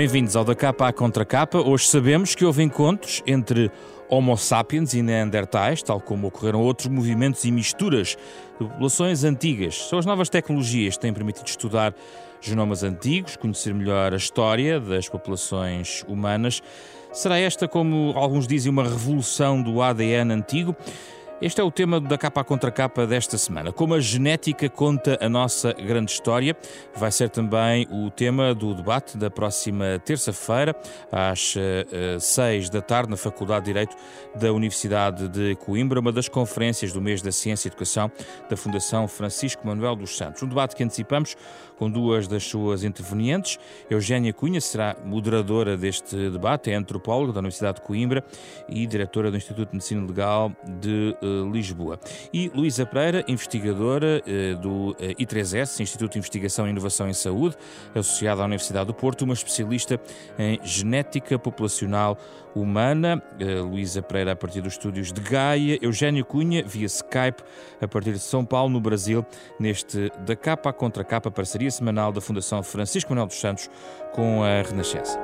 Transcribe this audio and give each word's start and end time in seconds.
Bem-vindos 0.00 0.34
ao 0.34 0.46
Da 0.46 0.54
Capa 0.54 0.88
à 0.88 0.92
Contra 0.94 1.26
Capa. 1.26 1.58
Hoje 1.58 1.86
sabemos 1.86 2.34
que 2.34 2.42
houve 2.42 2.62
encontros 2.62 3.22
entre 3.26 3.70
Homo 4.08 4.34
sapiens 4.34 4.94
e 4.94 5.02
Neandertais, 5.02 5.82
tal 5.82 6.00
como 6.00 6.28
ocorreram 6.28 6.62
outros 6.62 6.88
movimentos 6.88 7.44
e 7.44 7.52
misturas 7.52 8.16
de 8.58 8.66
populações 8.66 9.24
antigas. 9.24 9.76
São 9.90 9.98
as 9.98 10.06
novas 10.06 10.30
tecnologias 10.30 10.94
que 10.94 11.02
têm 11.02 11.12
permitido 11.12 11.48
estudar 11.48 11.94
genomas 12.40 12.82
antigos, 12.82 13.36
conhecer 13.36 13.74
melhor 13.74 14.14
a 14.14 14.16
história 14.16 14.80
das 14.80 15.06
populações 15.06 16.02
humanas. 16.08 16.62
Será 17.12 17.38
esta, 17.38 17.68
como 17.68 18.14
alguns 18.16 18.46
dizem, 18.46 18.72
uma 18.72 18.84
revolução 18.84 19.60
do 19.60 19.82
ADN 19.82 20.32
antigo? 20.32 20.74
Este 21.42 21.58
é 21.58 21.64
o 21.64 21.70
tema 21.70 21.98
da 21.98 22.18
capa 22.18 22.44
contra 22.44 22.70
capa 22.70 23.06
desta 23.06 23.38
semana. 23.38 23.72
Como 23.72 23.94
a 23.94 24.00
genética 24.00 24.68
conta 24.68 25.16
a 25.22 25.26
nossa 25.26 25.72
grande 25.72 26.12
história, 26.12 26.54
vai 26.94 27.10
ser 27.10 27.30
também 27.30 27.88
o 27.90 28.10
tema 28.10 28.54
do 28.54 28.74
debate 28.74 29.16
da 29.16 29.30
próxima 29.30 29.98
terça-feira, 30.04 30.76
às 31.10 31.56
uh, 31.56 32.20
seis 32.20 32.68
da 32.68 32.82
tarde, 32.82 33.08
na 33.08 33.16
Faculdade 33.16 33.64
de 33.64 33.70
Direito 33.70 33.96
da 34.34 34.52
Universidade 34.52 35.28
de 35.28 35.56
Coimbra, 35.56 36.00
uma 36.00 36.12
das 36.12 36.28
conferências 36.28 36.92
do 36.92 37.00
mês 37.00 37.22
da 37.22 37.32
Ciência 37.32 37.68
e 37.68 37.70
Educação 37.70 38.12
da 38.50 38.54
Fundação 38.54 39.08
Francisco 39.08 39.66
Manuel 39.66 39.96
dos 39.96 40.18
Santos. 40.18 40.42
Um 40.42 40.48
debate 40.48 40.76
que 40.76 40.84
antecipamos 40.84 41.38
com 41.78 41.90
duas 41.90 42.28
das 42.28 42.44
suas 42.44 42.84
intervenientes. 42.84 43.58
Eugénia 43.88 44.34
Cunha 44.34 44.60
será 44.60 44.94
moderadora 45.02 45.74
deste 45.74 46.28
debate, 46.28 46.70
é 46.70 46.74
antropóloga 46.74 47.32
da 47.32 47.38
Universidade 47.38 47.80
de 47.80 47.86
Coimbra 47.86 48.22
e 48.68 48.86
diretora 48.86 49.30
do 49.30 49.38
Instituto 49.38 49.70
de 49.70 49.76
Medicina 49.76 50.06
Legal 50.06 50.52
de 50.78 51.16
uh, 51.22 51.29
Lisboa. 51.52 51.98
E 52.32 52.50
Luísa 52.54 52.86
Pereira, 52.86 53.24
investigadora 53.28 54.22
eh, 54.26 54.54
do 54.54 54.96
eh, 54.98 55.14
I3S, 55.14 55.80
Instituto 55.80 56.12
de 56.12 56.18
Investigação 56.18 56.66
e 56.66 56.70
Inovação 56.70 57.08
em 57.08 57.12
Saúde, 57.12 57.56
associada 57.94 58.42
à 58.42 58.44
Universidade 58.44 58.86
do 58.86 58.94
Porto, 58.94 59.22
uma 59.22 59.34
especialista 59.34 60.00
em 60.38 60.58
genética 60.62 61.38
populacional 61.38 62.18
humana. 62.54 63.22
Eh, 63.38 63.60
Luísa 63.60 64.02
Pereira, 64.02 64.32
a 64.32 64.36
partir 64.36 64.60
dos 64.60 64.74
estúdios 64.74 65.12
de 65.12 65.20
Gaia. 65.20 65.78
Eugênio 65.80 66.24
Cunha, 66.24 66.62
via 66.64 66.86
Skype, 66.86 67.42
a 67.80 67.88
partir 67.88 68.12
de 68.12 68.18
São 68.18 68.44
Paulo, 68.44 68.70
no 68.70 68.80
Brasil, 68.80 69.24
neste 69.58 70.10
Da 70.26 70.36
Capa 70.36 70.70
à 70.70 70.72
Contra 70.72 71.04
Capa, 71.04 71.30
parceria 71.30 71.70
semanal 71.70 72.12
da 72.12 72.20
Fundação 72.20 72.62
Francisco 72.62 73.10
Manuel 73.10 73.26
dos 73.26 73.40
Santos 73.40 73.70
com 74.12 74.42
a 74.42 74.62
Renascença. 74.62 75.18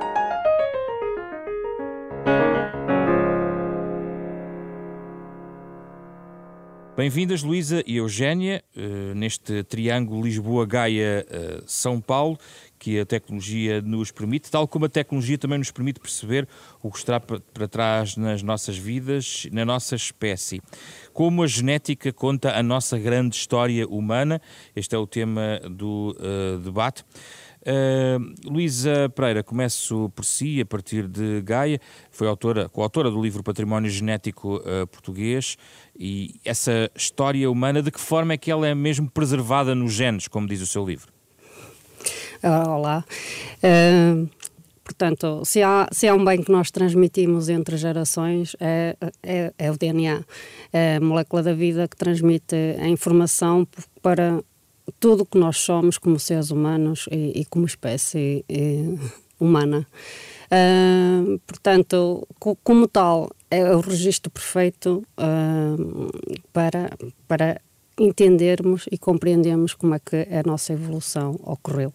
Bem-vindas, 6.97 7.43
Luísa 7.43 7.83
e 7.85 7.97
Eugénia, 7.97 8.63
eh, 8.75 9.13
neste 9.13 9.63
triângulo 9.65 10.23
Lisboa-Gaia-São 10.23 12.01
Paulo, 12.01 12.39
que 12.79 12.99
a 12.99 13.05
tecnologia 13.05 13.83
nos 13.83 14.09
permite, 14.09 14.49
tal 14.49 14.67
como 14.67 14.85
a 14.85 14.89
tecnologia 14.89 15.37
também 15.37 15.59
nos 15.59 15.69
permite 15.69 15.99
perceber 15.99 16.47
o 16.81 16.91
que 16.91 16.97
está 16.97 17.19
para 17.19 17.67
trás 17.67 18.17
nas 18.17 18.41
nossas 18.41 18.79
vidas, 18.79 19.47
na 19.51 19.63
nossa 19.63 19.95
espécie. 19.95 20.59
Como 21.13 21.43
a 21.43 21.47
genética 21.47 22.11
conta 22.11 22.57
a 22.57 22.63
nossa 22.63 22.97
grande 22.97 23.35
história 23.35 23.87
humana, 23.87 24.41
este 24.75 24.95
é 24.95 24.97
o 24.97 25.05
tema 25.05 25.59
do 25.69 26.17
uh, 26.17 26.57
debate. 26.57 27.05
Uh, 27.67 28.33
Luísa 28.49 29.11
Pereira, 29.13 29.43
começo 29.43 30.09
por 30.15 30.23
si, 30.23 30.61
a 30.61 30.65
partir 30.65 31.05
de 31.05 31.41
Gaia, 31.41 31.81
foi 32.09 32.25
autora, 32.25 32.69
coautora 32.69 33.11
do 33.11 33.21
livro 33.21 33.43
Património 33.43 33.91
Genético 33.91 34.55
uh, 34.55 34.87
Português 34.87 35.57
e 35.99 36.39
essa 36.45 36.89
história 36.95 37.51
humana, 37.51 37.81
de 37.81 37.91
que 37.91 37.99
forma 37.99 38.31
é 38.31 38.37
que 38.37 38.49
ela 38.49 38.65
é 38.65 38.73
mesmo 38.73 39.11
preservada 39.11 39.75
nos 39.75 39.91
genes, 39.91 40.29
como 40.29 40.47
diz 40.47 40.61
o 40.61 40.65
seu 40.65 40.85
livro? 40.85 41.11
Ah, 42.41 42.73
olá. 42.73 43.03
Uh, 43.57 44.29
portanto, 44.81 45.43
se 45.43 45.61
há, 45.61 45.89
se 45.91 46.07
há 46.07 46.15
um 46.15 46.23
bem 46.23 46.41
que 46.41 46.51
nós 46.51 46.71
transmitimos 46.71 47.49
entre 47.49 47.75
gerações, 47.75 48.55
é, 48.61 48.95
é, 49.21 49.53
é 49.57 49.71
o 49.71 49.77
DNA. 49.77 50.23
É 50.71 50.95
a 50.95 51.01
molécula 51.01 51.43
da 51.43 51.53
vida 51.53 51.85
que 51.85 51.97
transmite 51.97 52.55
a 52.79 52.87
informação 52.87 53.67
para 54.01 54.41
tudo 54.99 55.21
o 55.23 55.25
que 55.25 55.37
nós 55.37 55.57
somos 55.57 55.97
como 55.97 56.19
seres 56.19 56.51
humanos 56.51 57.07
e, 57.11 57.41
e 57.41 57.45
como 57.45 57.65
espécie 57.65 58.43
e, 58.49 58.97
humana. 59.39 59.87
Uh, 60.47 61.39
portanto, 61.45 62.27
co 62.39 62.55
como 62.63 62.87
tal, 62.87 63.29
é 63.51 63.75
o 63.75 63.81
registro 63.81 64.31
perfeito 64.31 65.03
uh, 65.17 66.39
para, 66.53 66.89
para 67.27 67.61
entendermos 67.99 68.85
e 68.91 68.97
compreendermos 68.97 69.73
como 69.73 69.95
é 69.95 69.99
que 69.99 70.27
a 70.33 70.43
nossa 70.45 70.73
evolução 70.73 71.39
ocorreu. 71.43 71.91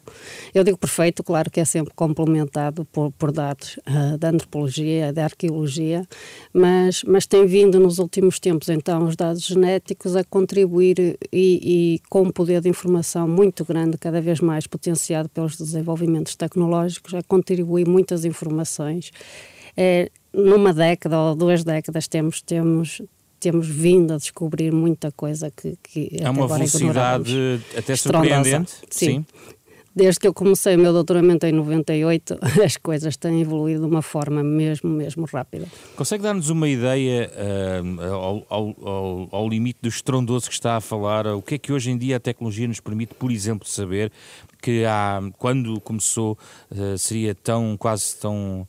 Eu 0.54 0.64
digo 0.64 0.76
perfeito, 0.76 1.22
claro 1.22 1.50
que 1.50 1.60
é 1.60 1.64
sempre 1.64 1.94
complementado 1.94 2.84
por, 2.86 3.12
por 3.12 3.30
dados 3.30 3.78
uh, 3.88 4.18
da 4.18 4.30
antropologia, 4.30 5.12
da 5.12 5.24
arqueologia, 5.24 6.06
mas, 6.52 7.04
mas 7.04 7.26
tem 7.26 7.46
vindo 7.46 7.78
nos 7.78 7.98
últimos 7.98 8.40
tempos, 8.40 8.68
então, 8.68 9.04
os 9.04 9.16
dados 9.16 9.46
genéticos 9.46 10.16
a 10.16 10.24
contribuir 10.24 11.18
e, 11.32 11.98
e 12.00 12.00
com 12.08 12.22
um 12.22 12.30
poder 12.30 12.60
de 12.60 12.68
informação 12.68 13.28
muito 13.28 13.64
grande, 13.64 13.96
cada 13.96 14.20
vez 14.20 14.40
mais 14.40 14.66
potenciado 14.66 15.28
pelos 15.28 15.56
desenvolvimentos 15.56 16.34
tecnológicos, 16.34 17.14
a 17.14 17.22
contribuir 17.22 17.86
muitas 17.86 18.24
informações. 18.24 19.12
É, 19.76 20.10
numa 20.32 20.72
década 20.72 21.18
ou 21.18 21.34
duas 21.34 21.62
décadas 21.62 22.08
temos, 22.08 22.42
temos 22.42 23.02
temos 23.42 23.66
vindo 23.66 24.14
a 24.14 24.16
descobrir 24.18 24.72
muita 24.72 25.10
coisa 25.10 25.50
que, 25.50 25.76
que 25.82 26.16
é 26.20 26.30
uma 26.30 26.46
velocidade 26.46 27.60
até 27.76 27.96
surpreendente. 27.96 28.70
Sim. 28.88 29.06
Sim. 29.06 29.26
Desde 29.94 30.20
que 30.20 30.26
eu 30.28 30.32
comecei 30.32 30.76
o 30.76 30.78
meu 30.78 30.92
doutoramento 30.92 31.44
em 31.44 31.52
98, 31.52 32.38
as 32.64 32.76
coisas 32.76 33.16
têm 33.16 33.42
evoluído 33.42 33.80
de 33.80 33.86
uma 33.86 34.00
forma 34.00 34.42
mesmo, 34.42 34.88
mesmo 34.88 35.26
rápida. 35.26 35.66
Consegue 35.96 36.22
dar-nos 36.22 36.48
uma 36.50 36.68
ideia 36.68 37.30
uh, 37.34 38.02
ao, 38.04 38.46
ao, 38.48 39.28
ao, 39.32 39.48
limite 39.48 39.80
do 39.82 39.88
estrondoso 39.88 40.46
que 40.46 40.54
está 40.54 40.76
a 40.76 40.80
falar? 40.80 41.26
O 41.26 41.42
que 41.42 41.56
é 41.56 41.58
que 41.58 41.72
hoje 41.72 41.90
em 41.90 41.98
dia 41.98 42.16
a 42.16 42.20
tecnologia 42.20 42.68
nos 42.68 42.78
permite, 42.78 43.12
por 43.14 43.32
exemplo, 43.32 43.68
saber 43.68 44.12
que 44.62 44.84
há, 44.84 45.20
quando 45.36 45.78
começou 45.80 46.38
uh, 46.70 46.96
seria 46.96 47.34
tão, 47.34 47.76
quase 47.76 48.16
tão, 48.16 48.66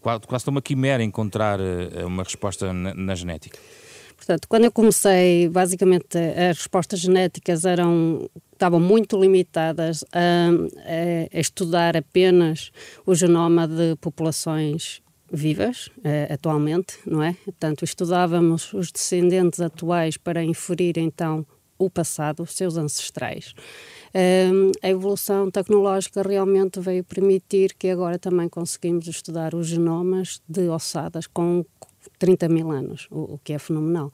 quase, 0.00 0.22
quase 0.26 0.44
tão 0.46 0.50
uma 0.50 0.62
quimera 0.62 1.04
encontrar 1.04 1.60
uh, 1.60 2.06
uma 2.06 2.24
resposta 2.24 2.72
na, 2.72 2.94
na 2.94 3.14
genética? 3.14 3.58
Portanto, 4.18 4.48
quando 4.48 4.64
eu 4.64 4.72
comecei, 4.72 5.48
basicamente 5.48 6.18
as 6.18 6.58
respostas 6.58 6.98
genéticas 6.98 7.64
eram 7.64 8.28
estavam 8.52 8.80
muito 8.80 9.16
limitadas 9.16 10.04
a, 10.12 10.50
a, 11.32 11.38
estudar 11.40 11.96
apenas 11.96 12.72
o 13.06 13.14
genoma 13.14 13.68
de 13.68 13.94
populações 14.00 15.00
vivas 15.32 15.86
uh, 15.98 16.32
atualmente, 16.34 16.98
não 17.06 17.22
é? 17.22 17.36
Portanto, 17.44 17.84
estudávamos 17.84 18.72
os 18.74 18.90
descendentes 18.90 19.60
atuais 19.60 20.16
para 20.16 20.42
inferir 20.42 20.98
então 20.98 21.46
o 21.78 21.88
passado, 21.88 22.42
os 22.42 22.56
seus 22.56 22.76
ancestrais. 22.76 23.54
Uh, 24.08 24.72
a 24.82 24.88
evolução 24.88 25.50
tecnológica 25.50 26.22
realmente 26.22 26.80
veio 26.80 27.04
permitir 27.04 27.74
que 27.78 27.88
agora 27.88 28.18
também 28.18 28.48
conseguimos 28.48 29.06
estudar 29.06 29.54
os 29.54 29.68
genomas 29.68 30.42
de 30.48 30.68
ossadas 30.68 31.28
com 31.28 31.64
30 32.18 32.48
mil 32.48 32.70
anos, 32.70 33.06
o, 33.10 33.34
o 33.34 33.38
que 33.38 33.52
é 33.52 33.58
fenomenal. 33.58 34.12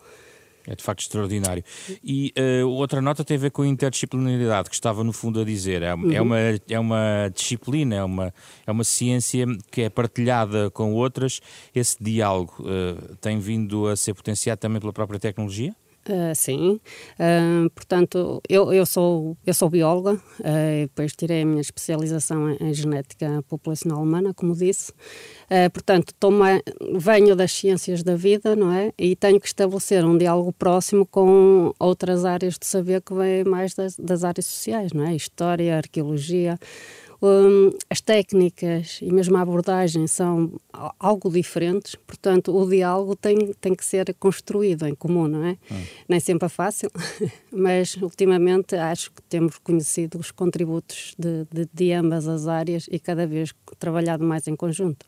É 0.66 0.75
de 0.75 0.82
facto 0.82 1.00
extraordinário. 1.00 1.62
E 2.03 2.32
uh, 2.62 2.66
outra 2.69 3.03
nota 3.03 3.22
tem 3.22 3.37
a 3.37 3.41
ver 3.41 3.50
com 3.50 3.62
a 3.62 3.66
interdisciplinaridade, 3.66 4.71
que 4.71 4.75
estava 4.75 5.05
no 5.05 5.12
fundo 5.12 5.41
a 5.41 5.44
dizer. 5.44 5.82
É, 5.82 5.88
é 5.88 5.94
uhum. 5.94 6.12
é, 6.12 6.20
uma, 6.23 6.38
é 6.70 6.79
uma 6.79 7.31
disciplina, 7.35 7.96
é 7.96 8.05
uma, 8.05 8.35
é 8.67 8.70
uma 8.70 8.85
ciência 8.85 9.46
que 9.70 9.82
é 9.82 9.91
partilhada 9.91 10.70
com 10.70 10.94
outras. 10.94 11.41
Esse 11.75 12.02
diálogo 12.02 12.55
uh, 12.61 13.17
tem 13.17 13.38
vindo 13.38 13.87
a 13.88 13.97
ser 13.97 14.14
potenciado 14.14 14.58
também 14.58 14.81
pela 14.81 14.93
própria 14.93 15.20
tecnologia? 15.20 15.75
Uh, 16.06 16.35
sim, 16.35 16.79
uh, 17.19 17.70
portanto, 17.70 18.43
eu, 18.47 18.70
eu, 18.75 18.85
sou, 18.85 19.38
eu 19.47 19.55
sou 19.55 19.70
bióloga, 19.70 20.12
uh, 20.12 20.82
depois 20.82 21.17
tirei 21.17 21.40
a 21.40 21.47
minha 21.47 21.62
especialização 21.62 22.50
em, 22.50 22.58
em 22.61 22.75
genética 22.75 23.43
populacional 23.49 24.02
humana, 24.02 24.35
como 24.35 24.55
disse, 24.55 24.93
portanto, 25.73 26.14
toma, 26.19 26.62
venho 26.96 27.35
das 27.37 27.52
ciências 27.52 28.02
da 28.02 28.17
vida, 28.17 28.55
não 28.56 28.73
é? 28.73 28.93
E 28.99 29.14
tenho 29.17 29.41
que 29.41 29.46
estabelecer 29.46 30.05
um 30.05 30.17
diálogo 30.17 30.52
próximo 30.52 31.06
com 31.06 31.73
outras 31.79 32.25
áreas 32.25 32.58
de 32.58 32.67
saber 32.67 33.02
que 33.02 33.14
vêm 33.14 33.44
mais 33.44 33.75
das, 33.75 33.96
das 33.96 34.25
áreas 34.25 34.46
sociais, 34.46 34.93
não 34.93 35.06
é? 35.06 35.14
História, 35.14 35.76
arqueologia, 35.76 36.58
um, 37.25 37.70
as 37.88 38.02
técnicas 38.02 38.99
e 39.00 39.11
mesmo 39.11 39.35
a 39.38 39.41
abordagem 39.41 40.06
são 40.06 40.52
algo 40.99 41.31
diferentes, 41.31 41.94
portanto, 41.94 42.55
o 42.55 42.69
diálogo 42.69 43.17
tem, 43.17 43.55
tem 43.61 43.75
que 43.75 43.85
ser 43.85 44.12
construído 44.14 44.87
em 44.87 44.94
comum, 44.94 45.26
não 45.26 45.43
é? 45.43 45.56
Hum. 45.70 45.82
Nem 46.06 46.20
sempre 46.20 46.44
é 46.44 46.49
fácil, 46.50 46.90
mas 47.50 47.97
ultimamente 47.97 48.76
acho 48.76 49.11
que 49.11 49.23
temos 49.23 49.58
conhecido 49.58 50.19
os 50.19 50.31
contributos 50.31 51.14
de, 51.19 51.47
de, 51.50 51.69
de, 51.73 51.93
ambas 51.93 52.29
as 52.29 52.47
áreas 52.47 52.87
e 52.90 52.99
cada 52.99 53.26
vez 53.26 53.55
trabalhado 53.79 54.23
mais 54.23 54.47
em 54.47 54.55
conjunto. 54.55 55.06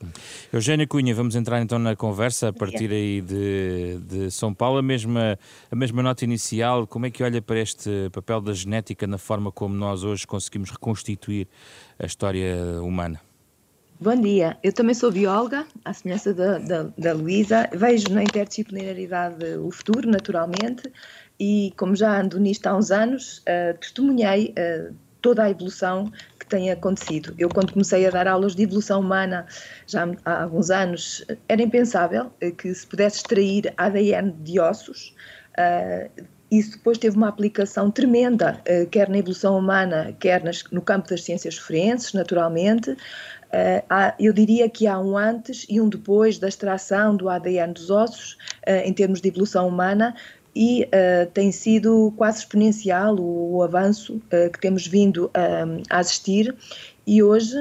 Eugénia 0.53 0.87
Cunha, 0.87 1.15
vamos 1.15 1.35
entrar 1.35 1.61
então 1.61 1.79
na 1.79 1.97
conversa 1.97 2.49
a 2.49 2.53
partir 2.53 2.91
aí 2.91 3.21
de, 3.21 3.99
de 3.99 4.31
São 4.31 4.55
Paulo. 4.55 4.79
A 4.79 4.83
mesma, 4.83 5.39
a 5.71 5.77
mesma 5.77 6.03
nota 6.03 6.25
inicial, 6.25 6.87
como 6.87 7.07
é 7.07 7.11
que 7.11 7.23
olha 7.23 7.43
para 7.43 7.59
este 7.59 8.11
papel 8.13 8.41
da 8.41 8.53
genética 8.53 9.07
na 9.07 9.19
forma 9.19 9.51
como 9.53 9.75
nós 9.75 10.05
hoje 10.05 10.27
conseguimos 10.27 10.71
reconstituir 10.71 11.49
a 11.99 12.07
história 12.07 12.81
humana? 12.83 13.21
Bom 13.99 14.15
dia, 14.15 14.59
eu 14.63 14.75
também 14.75 14.95
sou 14.95 15.11
bióloga, 15.11 15.67
à 15.83 15.95
semelhança 15.95 16.35
da, 16.35 16.59
da, 16.59 16.83
da 16.99 17.15
Luísa. 17.15 17.67
Vejo 17.73 18.11
na 18.11 18.23
interdisciplinaridade 18.23 19.57
o 19.57 19.71
futuro, 19.71 20.07
naturalmente, 20.11 20.93
e 21.41 21.73
como 21.79 21.97
já 21.97 22.21
ando 22.21 22.39
nisto 22.39 22.67
há 22.67 22.77
uns 22.77 22.91
anos, 22.91 23.39
uh, 23.39 23.77
testemunhei 23.79 24.53
uh, 24.53 24.95
toda 25.23 25.45
a 25.45 25.51
evolução 25.51 26.13
que 26.47 26.51
tem 26.51 26.71
acontecido. 26.71 27.35
Eu, 27.39 27.49
quando 27.49 27.73
comecei 27.73 28.07
a 28.07 28.11
dar 28.11 28.29
aulas 28.29 28.55
de 28.55 28.63
evolução 28.63 29.01
humana, 29.01 29.47
já 29.87 30.09
há 30.25 30.45
alguns 30.45 30.71
anos, 30.71 31.25
era 31.49 31.61
impensável 31.61 32.33
eh, 32.41 32.53
que 32.53 32.73
se 32.73 32.87
pudesse 32.87 33.17
extrair 33.17 33.75
ADN 33.77 34.33
de 34.41 34.61
ossos. 34.61 35.15
Uh, 35.59 36.25
isso 36.51 36.73
depois 36.73 36.97
teve 36.97 37.17
uma 37.17 37.29
aplicação 37.29 37.91
tremenda, 37.91 38.61
uh, 38.61 38.87
quer 38.89 39.09
na 39.09 39.19
evolução 39.19 39.59
humana, 39.59 40.15
quer 40.21 40.45
nas, 40.45 40.63
no 40.71 40.81
campo 40.81 41.09
das 41.09 41.25
ciências 41.25 41.59
forenses, 41.59 42.13
naturalmente. 42.13 42.91
Uh, 42.91 43.83
há, 43.91 44.15
eu 44.21 44.33
diria 44.33 44.69
que 44.69 44.87
há 44.87 44.99
um 44.99 45.17
antes 45.17 45.67
e 45.69 45.81
um 45.81 45.89
depois 45.89 46.39
da 46.39 46.47
extração 46.47 47.17
do 47.17 47.29
ADN 47.29 47.73
dos 47.73 47.91
ossos, 47.91 48.37
em 48.67 48.93
termos 48.93 49.21
de 49.21 49.29
evolução 49.29 49.67
humana, 49.67 50.15
e 50.57 50.85
uh, 50.85 51.31
tem 51.35 51.53
sido 51.53 52.15
quase 52.17 52.39
exponencial 52.39 53.15
o, 53.17 53.57
o 53.57 53.63
avanço 53.63 54.15
uh, 54.17 54.51
que 54.51 54.59
temos 54.59 54.87
vindo 54.87 55.27
uh, 55.27 55.83
a 55.91 55.99
assistir. 55.99 56.57
E 57.07 57.23
hoje 57.23 57.55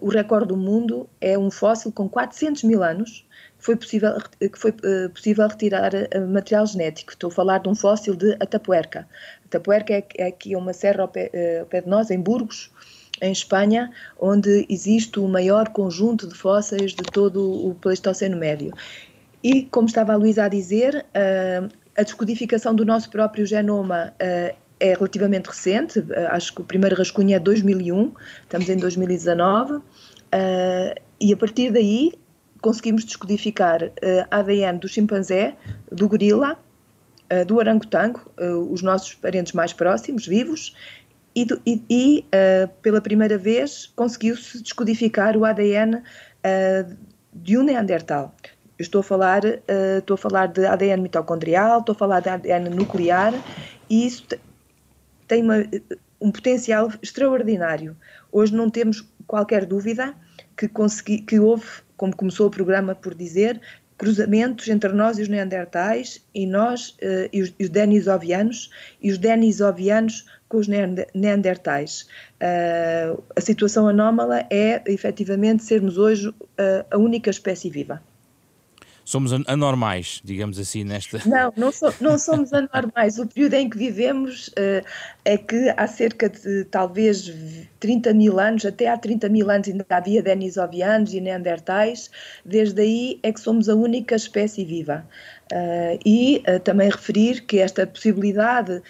o 0.00 0.08
recorde 0.08 0.46
do 0.46 0.56
mundo 0.56 1.08
é 1.20 1.36
um 1.36 1.50
fóssil 1.50 1.90
com 1.90 2.08
400 2.08 2.62
mil 2.62 2.84
anos 2.84 3.26
que 3.58 3.64
foi 3.64 3.74
possível, 3.74 4.12
que 4.38 4.56
foi, 4.56 4.72
possível 5.12 5.48
retirar 5.48 5.90
material 6.28 6.64
genético. 6.64 7.10
Estou 7.10 7.26
a 7.26 7.32
falar 7.32 7.58
de 7.58 7.68
um 7.68 7.74
fóssil 7.74 8.14
de 8.14 8.34
Atapuerca. 8.34 9.08
Atapuerca 9.46 9.92
é, 9.92 10.04
é 10.16 10.26
aqui 10.28 10.54
uma 10.54 10.72
serra 10.72 11.02
ao 11.02 11.08
pé, 11.08 11.58
ao 11.58 11.66
pé 11.66 11.80
de 11.80 11.88
nós, 11.88 12.08
em 12.12 12.20
Burgos, 12.20 12.70
em 13.20 13.32
Espanha, 13.32 13.90
onde 14.16 14.64
existe 14.68 15.18
o 15.18 15.26
maior 15.26 15.70
conjunto 15.70 16.28
de 16.28 16.34
fósseis 16.36 16.92
de 16.92 17.02
todo 17.02 17.66
o 17.66 17.74
Pleistoceno 17.74 18.36
Médio. 18.36 18.72
E, 19.42 19.64
como 19.64 19.88
estava 19.88 20.12
a 20.12 20.16
Luísa 20.16 20.44
a 20.44 20.48
dizer, 20.48 21.04
a 21.96 22.02
descodificação 22.02 22.74
do 22.74 22.84
nosso 22.84 23.10
próprio 23.10 23.44
genoma 23.44 24.14
uh, 24.14 24.56
é 24.80 24.94
relativamente 24.94 25.46
recente, 25.46 26.00
uh, 26.00 26.04
acho 26.30 26.54
que 26.54 26.60
o 26.60 26.64
primeiro 26.64 26.96
rascunho 26.96 27.34
é 27.34 27.38
2001, 27.38 28.12
estamos 28.42 28.68
em 28.68 28.76
2019, 28.76 29.74
uh, 29.74 29.82
eh, 30.32 30.94
e 31.20 31.32
a 31.32 31.36
partir 31.36 31.70
daí 31.70 32.12
conseguimos 32.60 33.04
descodificar 33.04 33.90
ADN 34.30 34.78
do 34.78 34.88
chimpanzé, 34.88 35.56
do 35.90 36.08
gorila, 36.08 36.56
do 37.46 37.56
orangotango, 37.56 38.20
os 38.70 38.82
nossos 38.82 39.14
parentes 39.14 39.52
mais 39.52 39.72
próximos, 39.72 40.26
vivos, 40.26 40.76
e, 41.34 41.44
do, 41.44 41.60
e, 41.66 41.82
e 41.90 42.24
pela 42.80 43.00
primeira 43.00 43.36
vez 43.36 43.92
conseguiu-se 43.96 44.62
descodificar 44.62 45.36
o 45.36 45.44
ADN 45.44 46.02
de 47.34 47.58
um 47.58 47.64
Neandertal 47.64 48.32
estou 48.78 49.00
a 49.00 49.04
falar, 49.04 49.44
uh, 49.44 49.98
estou 49.98 50.14
a 50.14 50.18
falar 50.18 50.46
de 50.46 50.64
ADN 50.64 51.02
mitocondrial, 51.02 51.80
estou 51.80 51.92
a 51.94 51.96
falar 51.96 52.20
de 52.20 52.28
ADN 52.28 52.70
nuclear 52.70 53.32
e 53.88 54.06
isso 54.06 54.26
tem 55.28 55.42
uma, 55.42 55.64
um 56.20 56.30
potencial 56.30 56.90
extraordinário. 57.02 57.96
Hoje 58.30 58.54
não 58.54 58.70
temos 58.70 59.04
qualquer 59.26 59.64
dúvida 59.66 60.14
que, 60.56 60.68
consegui, 60.68 61.18
que 61.22 61.38
houve, 61.38 61.66
como 61.96 62.14
começou 62.14 62.46
o 62.46 62.50
programa 62.50 62.94
por 62.94 63.14
dizer, 63.14 63.60
cruzamentos 63.98 64.68
entre 64.68 64.92
nós 64.92 65.18
e 65.18 65.22
os 65.22 65.28
neandertais 65.28 66.24
e 66.34 66.46
nós 66.46 66.90
uh, 67.02 67.28
e, 67.32 67.42
os, 67.42 67.54
os 67.60 67.68
denisovianos 67.68 68.70
e 69.00 69.10
os 69.10 69.18
denisovianos 69.18 70.26
com 70.48 70.58
os 70.58 70.68
neandertais. 70.68 72.06
Uh, 72.40 73.22
a 73.34 73.40
situação 73.40 73.88
anómala 73.88 74.44
é 74.50 74.82
efetivamente 74.86 75.62
sermos 75.62 75.98
hoje 75.98 76.28
uh, 76.28 76.34
a 76.90 76.98
única 76.98 77.30
espécie 77.30 77.70
viva 77.70 78.02
somos 79.12 79.30
anormais, 79.46 80.22
digamos 80.24 80.58
assim, 80.58 80.84
nesta. 80.84 81.18
Não, 81.26 81.52
não, 81.54 81.70
so, 81.70 81.92
não 82.00 82.16
somos 82.18 82.50
anormais. 82.52 83.18
O 83.18 83.26
período 83.26 83.54
em 83.54 83.68
que 83.68 83.76
vivemos 83.76 84.48
uh, 84.48 84.84
é 85.24 85.36
que 85.36 85.72
há 85.76 85.86
cerca 85.86 86.30
de 86.30 86.64
talvez 86.64 87.30
30 87.78 88.14
mil 88.14 88.40
anos, 88.40 88.64
até 88.64 88.88
há 88.88 88.96
30 88.96 89.28
mil 89.28 89.50
anos 89.50 89.68
ainda 89.68 89.84
havia 89.90 90.22
denisovianos 90.22 91.12
e 91.12 91.20
neandertais, 91.20 92.10
desde 92.44 92.80
aí 92.80 93.20
é 93.22 93.30
que 93.30 93.40
somos 93.40 93.68
a 93.68 93.74
única 93.74 94.16
espécie 94.16 94.64
viva. 94.64 95.06
Uh, 95.52 96.00
e 96.06 96.42
uh, 96.48 96.58
também 96.60 96.88
referir 96.88 97.42
que 97.42 97.58
esta 97.58 97.86
possibilidade 97.86 98.82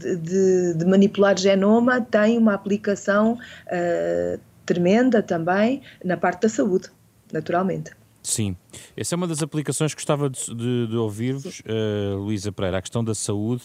de, 0.00 0.16
de, 0.16 0.74
de, 0.74 0.84
manipular 0.84 1.38
genoma 1.38 2.00
tem 2.00 2.36
uma 2.36 2.54
aplicação 2.54 3.38
tremenda 4.64 5.22
também 5.22 5.82
na 6.04 6.16
parte 6.16 6.42
da 6.42 6.48
saúde, 6.48 6.88
naturalmente. 7.32 7.92
Sim, 8.26 8.56
essa 8.96 9.14
é 9.14 9.16
uma 9.16 9.28
das 9.28 9.40
aplicações 9.40 9.94
que 9.94 10.00
gostava 10.00 10.28
de, 10.28 10.52
de, 10.52 10.88
de 10.88 10.96
ouvir-vos, 10.96 11.60
uh, 11.60 12.16
Luísa 12.16 12.50
Pereira, 12.50 12.78
a 12.78 12.82
questão 12.82 13.04
da 13.04 13.14
saúde, 13.14 13.62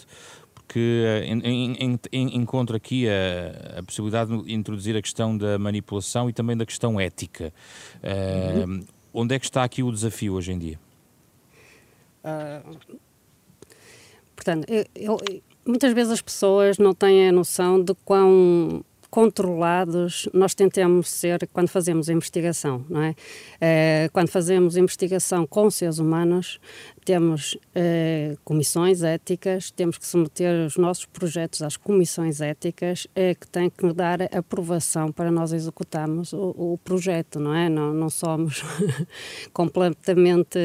porque 0.54 1.04
uh, 1.28 2.08
encontro 2.12 2.76
aqui 2.76 3.08
a, 3.08 3.80
a, 3.80 3.82
possibilidade 3.82 4.40
de 4.40 4.54
introduzir 4.54 4.96
a 4.96 5.02
questão 5.02 5.36
da 5.36 5.58
manipulação 5.58 6.30
e 6.30 6.32
também 6.32 6.56
da 6.56 6.64
questão 6.64 7.00
ética. 7.00 7.52
Uh, 8.04 8.70
uhum. 8.70 8.84
Onde 9.12 9.34
é 9.34 9.38
que 9.40 9.46
está 9.46 9.64
aqui 9.64 9.82
o 9.82 9.90
desafio 9.90 10.34
hoje 10.34 10.52
em 10.52 10.58
dia? 10.60 10.78
Uh, 12.24 12.96
portanto, 14.36 14.64
eu, 14.70 14.86
eu, 14.94 15.18
muitas 15.66 15.92
vezes 15.92 16.12
as 16.12 16.22
pessoas 16.22 16.78
não 16.78 16.94
têm 16.94 17.30
a 17.30 17.32
noção 17.32 17.82
de 17.82 17.96
quão 18.04 18.84
controlados 19.12 20.26
nós 20.32 20.54
tentamos 20.54 21.10
ser 21.10 21.46
quando 21.52 21.68
fazemos 21.68 22.08
investigação, 22.08 22.82
não 22.88 23.02
é? 23.02 23.14
é 23.60 24.08
quando 24.10 24.30
fazemos 24.30 24.74
investigação 24.74 25.46
com 25.46 25.70
seres 25.70 25.98
humanos, 25.98 26.58
temos 27.04 27.58
é, 27.74 28.38
comissões 28.42 29.02
éticas, 29.02 29.70
temos 29.70 29.98
que 29.98 30.06
submeter 30.06 30.64
os 30.66 30.78
nossos 30.78 31.04
projetos 31.04 31.60
às 31.60 31.76
comissões 31.76 32.40
éticas 32.40 33.06
é, 33.14 33.34
que 33.34 33.46
têm 33.46 33.68
que 33.68 33.92
dar 33.92 34.22
aprovação 34.34 35.12
para 35.12 35.30
nós 35.30 35.52
executarmos 35.52 36.32
o, 36.32 36.54
o 36.56 36.78
projeto, 36.82 37.38
não 37.38 37.54
é? 37.54 37.68
Não, 37.68 37.92
não 37.92 38.08
somos 38.08 38.62
completamente 39.52 40.58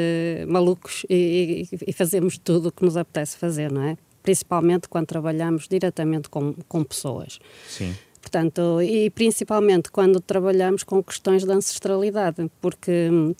malucos 0.47 1.05
e, 1.09 1.67
e, 1.69 1.79
e 1.87 1.91
fazemos 1.91 2.37
tudo 2.37 2.69
o 2.69 2.71
que 2.71 2.85
nos 2.85 2.95
apetece 2.95 3.35
fazer, 3.35 3.69
não 3.69 3.83
é? 3.83 3.97
principalmente 4.23 4.89
quando 4.89 5.07
trabalhamos 5.07 5.69
diretamente 5.69 6.29
com, 6.29 6.53
com 6.67 6.83
pessoas. 6.83 7.39
Sim. 7.65 7.95
Portanto, 8.27 8.81
e 8.81 9.09
principalmente 9.09 9.89
quando 9.89 10.19
trabalhamos 10.19 10.83
com 10.83 11.01
questões 11.01 11.45
de 11.45 11.51
ancestralidade, 11.51 12.51
porque 12.59 13.09
hum, 13.09 13.33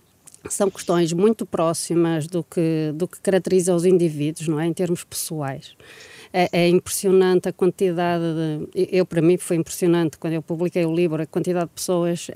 são 0.49 0.71
questões 0.71 1.11
muito 1.11 1.45
próximas 1.45 2.25
do 2.25 2.41
que, 2.41 2.93
do 2.95 3.05
que 3.05 3.19
caracteriza 3.19 3.75
os 3.75 3.83
indivíduos, 3.83 4.47
não 4.47 4.57
é? 4.57 4.65
Em 4.65 4.71
termos 4.71 5.03
pessoais. 5.03 5.75
É, 6.31 6.47
é, 6.53 6.69
impressionante 6.69 7.49
a 7.49 7.53
quantidade 7.53 8.23
de, 8.23 8.89
eu 8.91 9.05
para 9.05 9.21
mim 9.21 9.37
foi 9.37 9.57
impressionante 9.57 10.17
quando 10.17 10.33
eu 10.33 10.41
publiquei 10.41 10.85
o 10.85 10.93
livro 10.93 11.21
a 11.21 11.25
quantidade 11.25 11.67
de 11.67 11.71
pessoas 11.71 12.27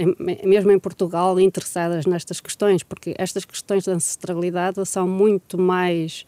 mesmo 0.45 0.71
em 0.71 0.79
Portugal 0.79 1.37
interessadas 1.37 2.05
nestas 2.05 2.39
questões 2.39 2.83
porque 2.83 3.13
estas 3.17 3.43
questões 3.43 3.83
de 3.83 3.91
ancestralidade 3.91 4.83
são 4.85 5.05
muito 5.05 5.57
mais 5.57 6.25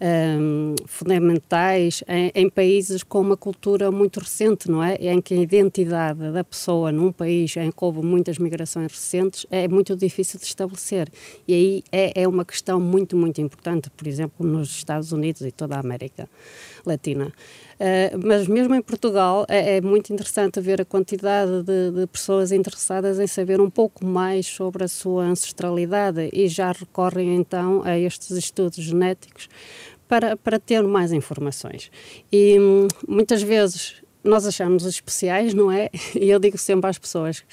um, 0.00 0.74
fundamentais 0.86 2.02
em, 2.08 2.32
em, 2.34 2.48
países 2.48 3.02
com 3.02 3.20
uma 3.20 3.36
cultura 3.36 3.90
muito 3.90 4.18
recente, 4.20 4.70
não 4.70 4.82
é? 4.82 4.94
Em 4.94 5.20
que 5.20 5.34
a 5.34 5.36
identidade 5.36 6.32
da 6.32 6.42
pessoa 6.42 6.90
num 6.90 7.12
país 7.12 7.56
em 7.56 7.70
que 7.70 7.84
houve 7.84 8.02
muitas 8.02 8.38
migrações 8.38 8.90
recentes 8.90 9.46
é 9.50 9.68
muito 9.68 9.94
difícil 9.94 10.40
de 10.40 10.46
estabelecer. 10.46 11.08
E 11.46 11.54
aí 11.54 11.84
é, 11.92 12.22
é 12.22 12.28
uma 12.28 12.44
questão 12.44 12.80
muito, 12.80 13.16
muito 13.16 13.40
importante, 13.40 13.90
por 13.90 14.06
exemplo, 14.06 14.46
nos 14.46 14.70
Estados 14.70 15.12
Unidos 15.12 15.42
e 15.42 15.52
toda 15.52 15.76
a 15.76 15.80
América 15.80 16.28
Latina. 16.86 17.32
Uh, 17.80 18.26
mas 18.26 18.46
mesmo 18.46 18.74
em 18.74 18.82
Portugal 18.82 19.46
é, 19.48 19.76
é, 19.76 19.80
muito 19.80 20.12
interessante 20.12 20.60
ver 20.60 20.82
a 20.82 20.84
quantidade 20.84 21.62
de, 21.62 21.90
de, 21.92 22.06
pessoas 22.08 22.52
interessadas 22.52 23.18
em 23.18 23.26
saber 23.26 23.58
um 23.58 23.70
pouco 23.70 24.04
mais 24.04 24.46
sobre 24.46 24.84
a 24.84 24.88
sua 24.88 25.24
ancestralidade 25.24 26.28
e 26.30 26.46
já 26.46 26.72
recorrem 26.72 27.34
então 27.36 27.80
a 27.82 27.98
estes 27.98 28.32
estudos 28.32 28.84
genéticos 28.84 29.48
para, 30.10 30.36
para 30.36 30.58
ter 30.58 30.82
mais 30.82 31.12
informações. 31.12 31.88
E 32.32 32.58
hum, 32.58 32.88
muitas 33.06 33.40
vezes 33.40 34.02
nós 34.24 34.44
achamos 34.44 34.84
especiais, 34.84 35.54
não 35.54 35.70
é? 35.70 35.88
E 36.20 36.28
eu 36.28 36.40
digo 36.40 36.58
sempre 36.58 36.90
às 36.90 36.98
pessoas: 36.98 37.44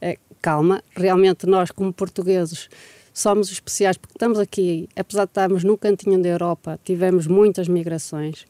é, 0.00 0.16
calma, 0.40 0.82
realmente 0.96 1.46
nós, 1.46 1.70
como 1.70 1.92
portugueses, 1.92 2.70
somos 3.12 3.52
especiais 3.52 3.98
porque 3.98 4.14
estamos 4.14 4.38
aqui, 4.38 4.88
apesar 4.96 5.26
de 5.26 5.30
estarmos 5.30 5.62
num 5.62 5.76
cantinho 5.76 6.20
da 6.22 6.30
Europa, 6.30 6.80
tivemos 6.82 7.26
muitas 7.26 7.68
migrações 7.68 8.46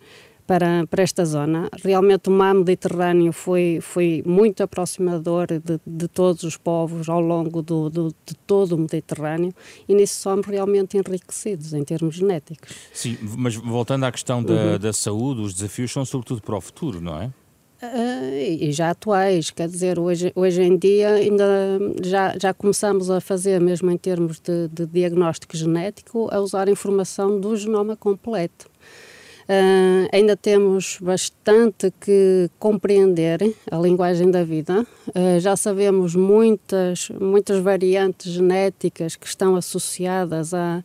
para, 0.47 0.87
para 0.87 1.03
esta 1.03 1.25
zona. 1.25 1.69
Realmente 1.83 2.29
o 2.29 2.33
mar 2.33 2.55
Mediterrâneo 2.55 3.33
foi, 3.33 3.79
foi 3.81 4.23
muito 4.25 4.63
aproximador 4.63 5.49
de, 5.49 5.81
de 5.87 6.09
todos 6.09 6.43
os 6.45 6.57
povos 6.57 7.09
ao 7.09 7.21
longo 7.21 7.63
do, 7.63 7.91
do, 7.91 8.09
de 8.25 8.35
todo 8.47 8.73
o 8.73 8.79
Mediterrâneo 8.79 9.53
e 9.89 9.95
nisso 9.95 10.21
somos 10.21 10.47
realmente 10.47 10.97
enriquecidos 10.97 11.73
em 11.73 11.83
termos 11.83 12.17
genéticos. 12.17 12.75
Sim, 12.93 13.17
mas 13.37 13.55
voltando 13.57 14.05
à 14.05 14.13
questão 14.13 14.43
da, 14.43 14.53
uhum. 14.53 14.79
da 14.79 14.93
saúde, 14.93 15.41
os 15.41 15.55
desafios 15.55 15.93
são 15.93 16.05
sobretudo 16.05 16.41
para 16.43 16.57
o 16.57 16.61
futuro, 16.61 17.01
não 17.01 17.21
é? 17.21 17.31
Uh, 17.83 18.33
e 18.35 18.73
já 18.73 18.91
atuais, 18.91 19.51
quer 19.51 19.69
dizer, 19.69 19.99
hoje, 19.99 20.33
hoje 20.35 20.63
em 20.63 20.79
dia 20.79 21.11
ainda 21.11 21.45
já, 22.03 22.35
já 22.41 22.55
começamos 22.55 23.11
a 23.11 23.21
fazer, 23.21 23.61
mesmo 23.61 23.91
em 23.91 23.99
termos 23.99 24.41
de, 24.41 24.67
de 24.69 24.87
diagnóstico 24.87 25.55
genético, 25.55 26.29
a 26.33 26.41
usar 26.41 26.69
informação 26.69 27.39
do 27.39 27.55
genoma 27.55 27.95
completo. 27.95 28.71
Uh, 29.49 30.09
ainda 30.13 30.37
temos 30.37 30.99
bastante 31.01 31.93
que 32.01 32.51
compreender 32.59 33.55
a 33.71 33.79
linguagem 33.79 34.29
da 34.29 34.43
vida. 34.43 34.85
Uh, 35.09 35.39
já 35.39 35.57
sabemos 35.57 36.17
muitas, 36.17 37.11
muitas 37.11 37.63
variantes 37.63 38.33
genéticas 38.33 39.15
que 39.15 39.27
estão 39.27 39.55
associadas 39.55 40.53
a, 40.53 40.83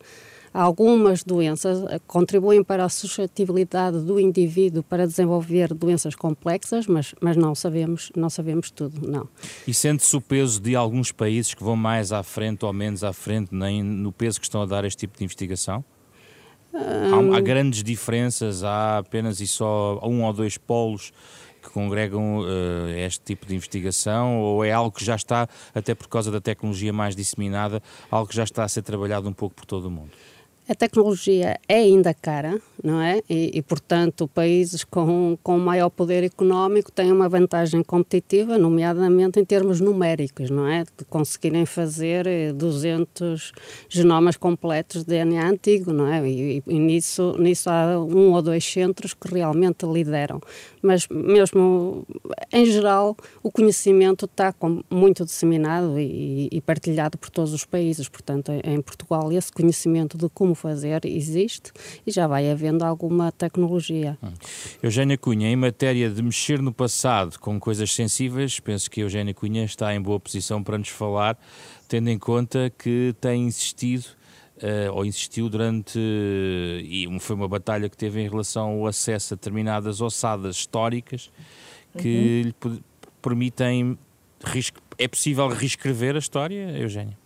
a 0.54 0.62
algumas 0.62 1.24
doenças, 1.24 1.78
contribuem 2.06 2.62
para 2.62 2.84
a 2.84 2.88
suscetibilidade 2.88 3.98
do 4.00 4.20
indivíduo 4.20 4.82
para 4.84 5.08
desenvolver 5.08 5.74
doenças 5.74 6.14
complexas, 6.14 6.86
mas, 6.86 7.14
mas 7.20 7.36
não, 7.36 7.56
sabemos, 7.56 8.12
não 8.14 8.30
sabemos 8.30 8.70
tudo, 8.70 9.08
não. 9.08 9.28
E 9.66 9.74
sente-se 9.74 10.14
o 10.14 10.20
peso 10.20 10.60
de 10.60 10.76
alguns 10.76 11.10
países 11.10 11.52
que 11.52 11.64
vão 11.64 11.74
mais 11.74 12.12
à 12.12 12.22
frente 12.22 12.64
ou 12.64 12.72
menos 12.72 13.02
à 13.02 13.12
frente 13.12 13.48
nem 13.52 13.82
no 13.82 14.12
peso 14.12 14.38
que 14.38 14.46
estão 14.46 14.62
a 14.62 14.66
dar 14.66 14.84
este 14.84 15.00
tipo 15.00 15.18
de 15.18 15.24
investigação? 15.24 15.84
Há, 16.74 17.36
há, 17.36 17.40
grandes 17.40 17.82
diferenças, 17.82 18.64
há 18.64 18.98
apenas 18.98 19.40
e 19.40 19.46
só 19.46 20.00
um 20.02 20.24
ou 20.24 20.32
dois 20.32 20.56
polos 20.56 21.12
que 21.62 21.70
congregam 21.70 22.38
uh, 22.38 22.88
este 22.88 23.20
tipo 23.20 23.46
de 23.46 23.54
investigação 23.54 24.40
ou 24.40 24.64
é 24.64 24.72
algo 24.72 24.90
que 24.90 25.04
já 25.04 25.14
está, 25.14 25.48
até 25.74 25.94
por 25.94 26.08
causa 26.08 26.30
da 26.30 26.40
tecnologia 26.40 26.92
mais 26.92 27.14
disseminada, 27.14 27.82
algo 28.10 28.28
que 28.28 28.34
já 28.34 28.44
está 28.44 28.64
a 28.64 28.68
ser 28.68 28.82
trabalhado 28.82 29.28
um 29.28 29.32
pouco 29.32 29.54
por 29.54 29.66
todo 29.66 29.86
o 29.86 29.90
mundo? 29.90 30.10
A 30.72 30.74
tecnologia 30.74 31.60
é 31.68 31.80
ainda 31.80 32.14
cara, 32.14 32.58
não 32.82 32.98
é? 32.98 33.20
E, 33.28 33.58
e, 33.58 33.60
portanto, 33.60 34.26
países 34.26 34.84
com, 34.84 35.36
com 35.42 35.58
maior 35.58 35.90
poder 35.90 36.24
económico 36.24 36.90
têm 36.90 37.12
uma 37.12 37.28
vantagem 37.28 37.84
competitiva, 37.84 38.56
nomeadamente 38.56 39.38
em 39.38 39.44
termos 39.44 39.82
numéricos, 39.82 40.48
não 40.48 40.66
é? 40.66 40.84
De 40.84 41.04
conseguirem 41.10 41.66
fazer 41.66 42.54
200 42.54 43.52
eh, 43.54 43.60
genomas 43.86 44.38
completos 44.38 45.04
de 45.04 45.08
DNA 45.08 45.46
antigo, 45.46 45.92
não 45.92 46.06
é? 46.10 46.26
E, 46.26 46.62
e 46.66 46.78
nisso, 46.78 47.36
nisso 47.38 47.68
há 47.68 47.98
um 47.98 48.32
ou 48.32 48.40
dois 48.40 48.64
centros 48.64 49.12
que 49.12 49.28
realmente 49.28 49.84
lideram. 49.84 50.40
Mas, 50.80 51.06
mesmo 51.06 52.06
em 52.50 52.64
geral, 52.64 53.14
o 53.42 53.52
conhecimento 53.52 54.24
está 54.24 54.54
muito 54.90 55.26
disseminado 55.26 56.00
e, 56.00 56.48
e 56.50 56.60
partilhado 56.62 57.18
por 57.18 57.28
todos 57.28 57.52
os 57.52 57.66
países. 57.66 58.08
Portanto, 58.08 58.50
em 58.64 58.80
Portugal, 58.80 59.30
esse 59.30 59.52
conhecimento 59.52 60.16
de 60.16 60.30
como 60.30 60.61
fazer 60.62 61.04
existe 61.04 61.72
e 62.06 62.10
já 62.10 62.26
vai 62.26 62.50
havendo 62.50 62.84
alguma 62.84 63.32
tecnologia. 63.32 64.16
Hum. 64.22 64.32
Eugénia 64.82 65.18
Cunha, 65.18 65.48
em 65.48 65.56
matéria 65.56 66.08
de 66.08 66.22
mexer 66.22 66.62
no 66.62 66.72
passado 66.72 67.38
com 67.38 67.58
coisas 67.58 67.92
sensíveis, 67.92 68.60
penso 68.60 68.90
que 68.90 69.00
Eugénia 69.00 69.34
Cunha 69.34 69.64
está 69.64 69.94
em 69.94 70.00
boa 70.00 70.20
posição 70.20 70.62
para 70.62 70.78
nos 70.78 70.88
falar, 70.88 71.36
tendo 71.88 72.08
em 72.08 72.18
conta 72.18 72.72
que 72.78 73.14
tem 73.20 73.46
insistido 73.46 74.06
Uh, 74.58 74.92
ou 74.92 75.04
insistiu 75.04 75.48
durante, 75.48 75.98
uh, 75.98 76.80
e 76.84 77.08
foi 77.18 77.34
uma 77.34 77.48
batalha 77.48 77.88
que 77.88 77.96
teve 77.96 78.20
em 78.20 78.28
relação 78.28 78.68
ao 78.68 78.86
acesso 78.86 79.34
a 79.34 79.36
determinadas 79.36 80.00
ossadas 80.00 80.54
históricas 80.54 81.32
que 81.98 82.52
uhum. 82.62 82.70
lhe 82.70 82.82
permitem. 83.20 83.98
É 84.98 85.08
possível 85.08 85.48
reescrever 85.48 86.14
a 86.14 86.18
história, 86.20 86.78
Eugénia? 86.78 87.18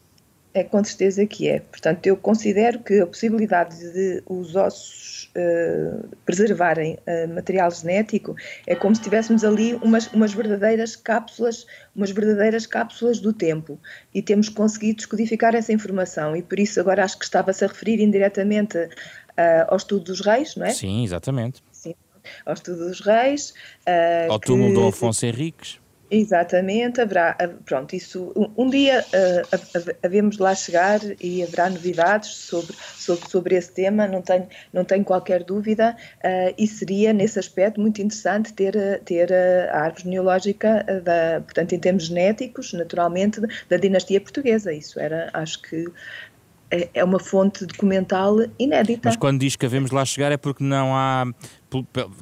É 0.57 0.65
com 0.65 0.83
certeza 0.83 1.27
que 1.27 1.51
é. 1.51 1.61
Portanto, 1.61 2.07
eu 2.07 2.17
considero 2.17 2.79
que 2.79 2.99
a 2.99 3.07
possibilidade 3.07 3.77
de 3.93 4.23
os 4.25 4.57
ossos 4.57 5.31
uh, 5.37 6.09
preservarem 6.25 6.95
uh, 6.95 7.29
material 7.35 7.71
genético 7.71 8.35
é 8.67 8.75
como 8.75 8.97
se 8.97 9.03
tivéssemos 9.03 9.45
ali 9.45 9.75
umas, 9.75 10.07
umas 10.15 10.33
verdadeiras 10.33 10.97
cápsulas, 10.97 11.67
umas 11.95 12.11
verdadeiras 12.11 12.67
cápsulas 12.67 13.21
do 13.21 13.35
tempo 13.35 13.79
e 14.15 14.23
temos 14.23 14.49
conseguido 14.49 14.97
descodificar 14.97 15.55
essa 15.55 15.75
informação 15.75 16.35
e 16.35 16.41
por 16.41 16.59
isso 16.59 16.81
agora 16.81 17.05
acho 17.05 17.19
que 17.19 17.27
estava-se 17.27 17.63
a 17.63 17.69
referir 17.69 18.01
indiretamente 18.01 18.79
uh, 18.79 18.89
ao 19.69 19.77
estudo 19.77 20.05
dos 20.05 20.23
reis, 20.23 20.57
não 20.57 20.65
é? 20.65 20.71
Sim, 20.71 21.05
exatamente. 21.05 21.63
Sim, 21.71 21.95
ao 22.47 22.55
estudo 22.55 22.89
dos 22.89 23.01
reis. 23.01 23.53
ao 24.31 24.39
túmulo 24.39 24.71
que... 24.71 24.81
do 24.81 24.89
Afonso 24.89 25.27
Henriques. 25.27 25.79
Exatamente, 26.09 27.01
haverá, 27.01 27.37
pronto, 27.65 27.97
isso, 27.97 28.33
um, 28.57 28.71
dia 28.71 29.05
uh, 29.09 29.97
havemos 30.05 30.39
lá 30.39 30.55
chegar 30.55 31.01
e 31.21 31.43
haverá 31.43 31.69
novidades 31.69 32.31
sobre, 32.31 32.77
sobre, 32.95 33.29
sobre 33.29 33.57
esse 33.57 33.73
tema, 33.73 34.07
não 34.07 34.23
tenho, 34.23 34.47
não 34.73 34.85
tenho 34.85 35.05
qualquer 35.05 35.43
dúvida, 35.43 35.97
uh, 36.19 36.55
e 36.57 36.65
seria 36.69 37.13
nesse 37.13 37.41
aspecto 37.41 37.81
muito 37.81 38.01
interessante 38.01 38.53
ter, 38.53 39.01
ter 39.05 39.33
a 39.33 39.81
árvore 39.81 40.05
genealógica, 40.05 40.85
da, 41.03 41.41
portanto, 41.41 41.73
em 41.73 41.79
termos 41.81 42.05
genéticos, 42.05 42.73
naturalmente, 42.73 43.41
da 43.69 43.77
dinastia 43.77 44.21
portuguesa, 44.21 44.73
isso 44.73 45.01
era, 45.01 45.29
acho 45.33 45.61
que 45.63 45.87
é, 46.71 46.89
é 46.95 47.05
uma 47.05 47.19
fonte 47.19 47.65
documental 47.65 48.37
inédita. 48.59 49.09
Mas 49.09 49.17
quando 49.17 49.41
diz 49.41 49.57
que 49.57 49.67
havemos 49.67 49.91
lá 49.91 50.05
chegar 50.05 50.33
é 50.33 50.37
porque 50.37 50.63
não 50.65 50.95
há, 50.95 51.25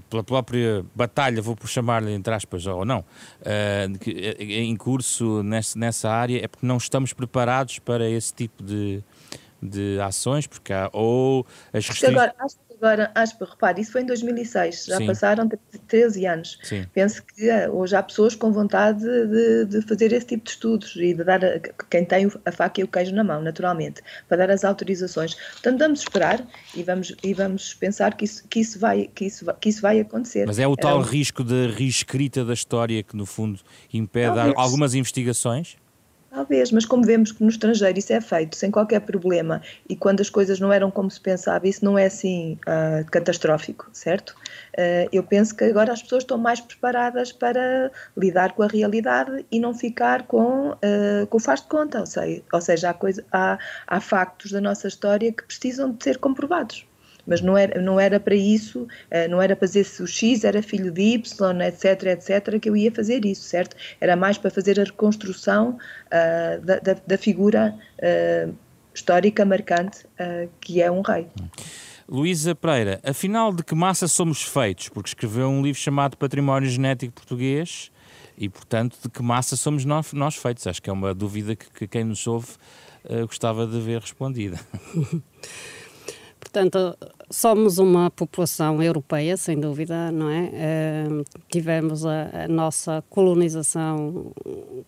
pela 0.09 0.25
própria 0.25 0.85
batalha, 0.95 1.41
vou 1.41 1.57
chamar-lhe 1.65 2.13
entre 2.13 2.35
aspas, 2.35 2.67
ou 2.67 2.85
não, 2.85 3.01
uh, 3.01 4.11
em 4.41 4.77
curso 4.77 5.43
nessa 5.43 6.11
área, 6.11 6.45
é 6.45 6.49
porque 6.49 6.67
não 6.67 6.77
estamos 6.77 7.13
preparados 7.13 7.79
para 7.79 8.09
esse 8.09 8.35
tipo 8.35 8.63
de, 8.63 9.03
de 9.63 9.99
ações, 10.01 10.47
porque 10.47 10.73
há 10.73 10.91
ou 10.93 11.47
as 11.73 11.87
restrições... 11.87 12.13
Agora, 12.17 12.35
acho 12.39 12.57
Agora, 12.85 13.11
Aspa, 13.15 13.47
repare, 13.51 13.81
isso 13.81 13.93
foi 13.93 14.03
em 14.03 14.07
2006, 14.07 14.85
já 14.85 14.99
Sim. 14.99 15.07
passaram 15.07 15.49
13 15.89 16.27
anos. 16.27 16.59
Sim. 16.63 16.85
Penso 16.93 17.23
que 17.23 17.49
eh, 17.49 17.67
hoje 17.71 17.97
há 17.97 18.03
pessoas 18.03 18.35
com 18.35 18.53
vontade 18.53 19.01
de, 19.01 19.65
de, 19.65 19.81
fazer 19.81 20.13
esse 20.13 20.27
tipo 20.27 20.45
de 20.45 20.51
estudos 20.51 20.95
e 20.97 21.15
de 21.15 21.25
dar 21.25 21.43
a, 21.43 21.59
quem 21.89 22.05
tem 22.05 22.31
a 22.45 22.53
faca 22.53 22.83
e 22.83 22.85
o 22.85 22.89
queijo 22.89 23.15
na 23.15 23.25
mão, 23.25 23.41
naturalmente, 23.41 24.03
para 24.29 24.37
dar 24.37 24.51
as 24.51 24.67
autorizações. 24.67 25.35
Portanto, 25.53 25.79
vamos 25.79 26.01
esperar 26.01 26.47
e 26.75 26.83
vamos, 26.83 27.15
e 27.23 27.33
vamos 27.33 27.73
pensar 27.73 28.15
que 28.19 28.27
isso, 28.27 28.47
que, 28.51 28.61
isso 28.61 28.79
vai, 28.79 29.09
que, 29.15 29.25
isso, 29.25 29.47
que 29.59 29.71
isso 29.71 29.81
vai 29.81 30.01
acontecer. 30.01 30.47
Mas 30.47 30.59
é 30.59 30.69
o 30.69 30.77
tal 30.77 31.01
é, 31.01 31.05
risco 31.07 31.43
de 31.43 31.69
reescrita 31.69 32.45
da 32.45 32.53
história 32.53 33.03
que, 33.03 33.17
no 33.17 33.25
fundo, 33.25 33.61
impede 33.95 34.39
algumas 34.57 34.95
investigações? 34.95 35.79
Talvez, 36.35 36.73
mas 36.73 36.85
como 36.85 37.05
vemos 37.05 37.31
que 37.31 37.45
no 37.45 37.49
estrangeiro 37.49 37.97
isso 37.97 38.13
é 38.13 38.21
feito 38.21 38.57
sem 38.57 38.69
qualquer 38.69 38.99
problema 39.03 39.63
e 39.89 39.95
quando 39.95 40.21
as 40.21 40.29
coisas 40.29 40.59
não 40.59 40.73
eram 40.73 40.91
como 40.91 41.09
se 41.09 41.21
pensava, 41.21 41.69
isso 41.69 41.85
não 41.85 41.97
é 41.97 42.07
assim 42.07 42.59
uh, 42.67 43.09
catastrófico, 43.09 43.89
certo? 43.93 44.31
Uh, 44.77 45.09
eu 45.13 45.23
penso 45.23 45.55
que 45.55 45.63
agora 45.63 45.93
as 45.93 46.03
pessoas 46.03 46.25
estão 46.25 46.37
mais 46.37 46.61
preparadas 46.61 47.31
para 47.31 47.89
lidar 48.17 48.53
com 48.55 48.65
a 48.65 48.67
realidade 48.67 49.47
e 49.49 49.61
não 49.61 49.73
ficar 49.73 50.25
com, 50.25 50.71
uh, 50.71 51.27
com 51.31 51.37
o 51.37 51.41
faz 51.41 51.61
de 51.61 51.69
conta, 51.69 52.01
ou 52.01 52.07
seja, 52.07 52.43
ou 52.53 52.61
seja 52.61 52.91
há, 52.91 52.95
coisa, 52.95 53.25
há, 53.31 53.57
há 53.87 54.01
factos 54.01 54.51
da 54.51 54.61
nossa 54.61 54.89
história 54.89 55.31
que 55.31 55.45
precisam 55.45 55.93
de 55.93 56.03
ser 56.03 56.19
comprovados 56.19 56.85
mas 57.27 57.41
não 57.41 57.57
era, 57.57 57.81
não 57.81 57.99
era 57.99 58.21
para 58.21 58.35
isso, 58.35 58.87
eh, 59.11 59.29
não 59.29 59.41
era 59.41 59.57
para 59.57 59.67
dizer 59.67 59.85
se 59.85 60.03
o 60.03 60.07
X 60.07 60.45
era 60.45 60.63
filho 60.63 60.91
de 60.91 61.03
Y, 61.03 61.61
etc, 61.63 62.03
etc, 62.05 62.61
que 62.61 62.69
eu 62.69 62.77
ia 62.77 62.93
fazer 62.93 63.25
isso, 63.25 63.43
certo? 63.43 63.77
Era 64.01 64.17
mais 64.17 64.39
para 64.39 64.51
fazer 64.51 64.79
a 64.81 64.85
reconstrução 64.85 65.79
uh, 66.07 66.65
da, 66.65 66.79
da, 66.79 66.97
da, 67.07 67.19
figura 67.19 67.75
uh, 67.99 68.55
histórica 68.93 69.45
marcante 69.45 70.05
uh, 70.05 70.49
que 70.61 70.83
é 70.83 70.91
um 70.91 71.01
rei. 71.01 71.27
Luísa 72.07 72.55
Pereira, 72.55 73.01
afinal 73.03 73.53
de 73.53 73.65
que 73.65 73.75
massa 73.75 74.07
somos 74.07 74.43
feitos? 74.43 74.91
Porque 74.91 75.09
escreveu 75.09 75.49
um 75.49 75.63
livro 75.63 75.81
chamado 75.81 76.17
Património 76.19 76.69
Genético 76.69 77.15
Português 77.15 77.91
e, 78.37 78.49
portanto, 78.49 78.99
de 79.03 79.09
que 79.09 79.23
massa 79.23 79.57
somos 79.57 79.87
nós, 79.87 80.13
nós 80.13 80.37
feitos? 80.37 80.67
Acho 80.67 80.83
que 80.83 80.91
é 80.91 80.93
uma 80.93 81.15
dúvida 81.15 81.57
que, 81.57 81.71
que 81.71 81.89
quem 81.89 82.05
nos 82.05 82.27
ouve 82.27 82.49
gostava 83.27 83.67
de 83.67 83.79
ver 83.81 84.01
respondida. 84.01 84.59
Portanto, 86.55 86.97
somos 87.29 87.79
uma 87.79 88.13
população 88.13 88.81
europeia, 88.81 89.37
sem 89.37 89.59
dúvida, 89.59 90.13
não 90.13 90.31
é? 90.31 90.51
Uh, 91.11 91.25
tivemos 91.51 92.07
a, 92.07 92.45
a, 92.45 92.49
nossa 92.49 93.03
colonização 93.11 94.33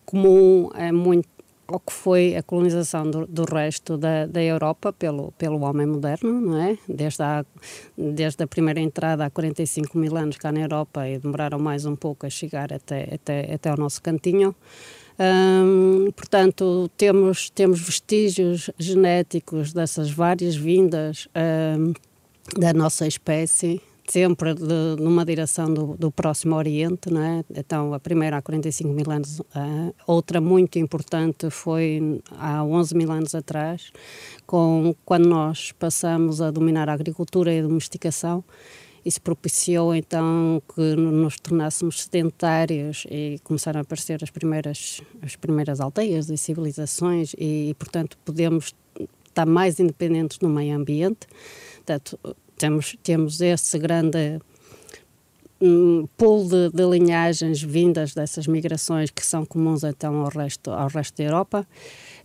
comum, 0.05 0.69
é 0.73 0.93
muito 0.93 1.27
ao 1.67 1.81
que 1.81 1.91
foi 1.91 2.37
a 2.37 2.41
colonização 2.41 3.11
do, 3.11 3.27
do 3.27 3.43
resto 3.43 3.97
da, 3.97 4.25
da, 4.25 4.41
Europa 4.41 4.93
pelo, 4.93 5.33
pelo 5.33 5.59
homem 5.59 5.85
moderno, 5.85 6.39
não 6.39 6.57
é? 6.57 6.77
Desde 6.87 7.21
a, 7.21 7.45
desde 7.97 8.41
a 8.45 8.47
primeira 8.47 8.79
entrada 8.79 9.25
há 9.25 9.29
45 9.29 9.97
mil 9.97 10.15
anos 10.15 10.37
cá 10.37 10.53
na 10.53 10.61
Europa 10.61 11.05
e 11.05 11.19
demoraram 11.19 11.59
mais 11.59 11.85
um 11.85 11.97
pouco 11.97 12.25
a 12.25 12.29
chegar 12.29 12.71
até, 12.71 13.13
até, 13.13 13.53
até 13.53 13.69
ao 13.69 13.75
nosso 13.75 14.01
cantinho. 14.01 14.55
Hum, 15.19 16.11
portanto, 16.15 16.89
temos, 16.95 17.49
temos 17.49 17.81
vestígios 17.81 18.69
genéticos 18.77 19.73
dessas 19.73 20.11
várias 20.11 20.55
vindas 20.55 21.27
hum, 21.79 21.93
da 22.55 22.71
nossa 22.71 23.07
espécie, 23.07 23.81
sempre 24.07 24.53
de, 24.53 25.01
numa 25.01 25.25
direção 25.25 25.73
do, 25.73 25.97
do, 25.97 26.11
Próximo 26.11 26.55
Oriente, 26.55 27.09
não 27.09 27.21
é? 27.21 27.43
Então, 27.49 27.95
a 27.95 27.99
primeira 27.99 28.37
há 28.37 28.41
45 28.41 28.93
mil 28.93 29.09
anos, 29.09 29.39
uh, 29.39 29.93
outra 30.05 30.39
muito 30.39 30.77
importante 30.77 31.49
foi 31.49 32.21
há 32.37 32.63
11 32.63 32.95
mil 32.95 33.11
anos 33.11 33.33
atrás, 33.33 33.91
com, 34.45 34.95
quando 35.03 35.27
nós 35.27 35.71
passamos 35.71 36.41
a 36.41 36.51
dominar 36.51 36.89
a 36.89 36.93
agricultura 36.93 37.51
e 37.51 37.59
a 37.59 37.63
domesticação, 37.63 38.43
isso 39.07 39.21
propiciou 39.21 39.95
então 39.95 40.61
que 40.75 40.95
nos 40.95 41.39
tornássemos 41.39 42.03
sedentários 42.03 43.05
e 43.09 43.39
começaram 43.43 43.79
a 43.79 43.81
aparecer 43.81 44.21
as 44.21 44.29
primeiras, 44.29 45.01
as 45.21 45.35
primeiras 45.35 45.79
aldeias 45.79 46.29
e 46.29 46.37
civilizações 46.37 47.33
e, 47.37 47.73
portanto, 47.79 48.17
podemos 48.25 48.75
estar 49.25 49.45
mais 49.45 49.79
independentes 49.79 50.39
no 50.39 50.49
meio 50.49 50.75
ambiente. 50.75 51.25
Portanto, 51.75 52.19
temos, 52.57 52.97
temos 53.01 53.39
esse 53.39 53.79
grande 53.79 54.41
um, 55.61 56.05
pool 56.17 56.47
de, 56.47 56.69
de, 56.69 56.85
linhagens 56.85 57.61
vindas 57.61 58.13
dessas 58.13 58.45
migrações 58.45 59.09
que 59.09 59.25
são 59.25 59.45
comuns 59.45 59.83
então 59.83 60.17
ao 60.17 60.29
resto, 60.29 60.69
ao 60.69 60.89
resto 60.89 61.17
da 61.17 61.23
Europa. 61.23 61.67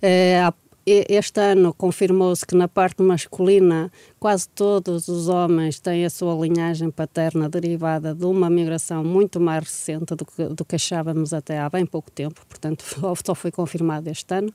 Eh, 0.01 0.53
este 0.85 1.41
ano 1.41 1.73
confirmou-se 1.73 2.45
que 2.45 2.57
na 2.57 2.67
parte 2.67 3.03
masculina 3.03 3.91
quase 4.19 4.49
todos 4.49 5.07
os 5.07 5.29
homens 5.29 5.79
têm 5.79 6.05
a 6.05 6.11
sua 6.11 6.35
linhagem 6.35 6.91
paterna 6.91 7.49
derivada 7.49 8.15
de 8.15 8.25
uma 8.25 8.51
migração 8.51 9.05
muito 9.05 9.39
mais 9.39 9.65
recente 9.65 10.15
do 10.17 10.25
que, 10.25 10.45
do 10.47 10.65
que 10.65 10.75
achávamos 10.75 11.33
até 11.33 11.61
há 11.61 11.71
bem 11.71 11.87
pouco 11.87 12.11
tempo, 12.11 12.45
portanto 12.49 12.85
só 13.25 13.35
foi 13.35 13.53
confirmado 13.53 14.11
este 14.11 14.35
ano, 14.35 14.53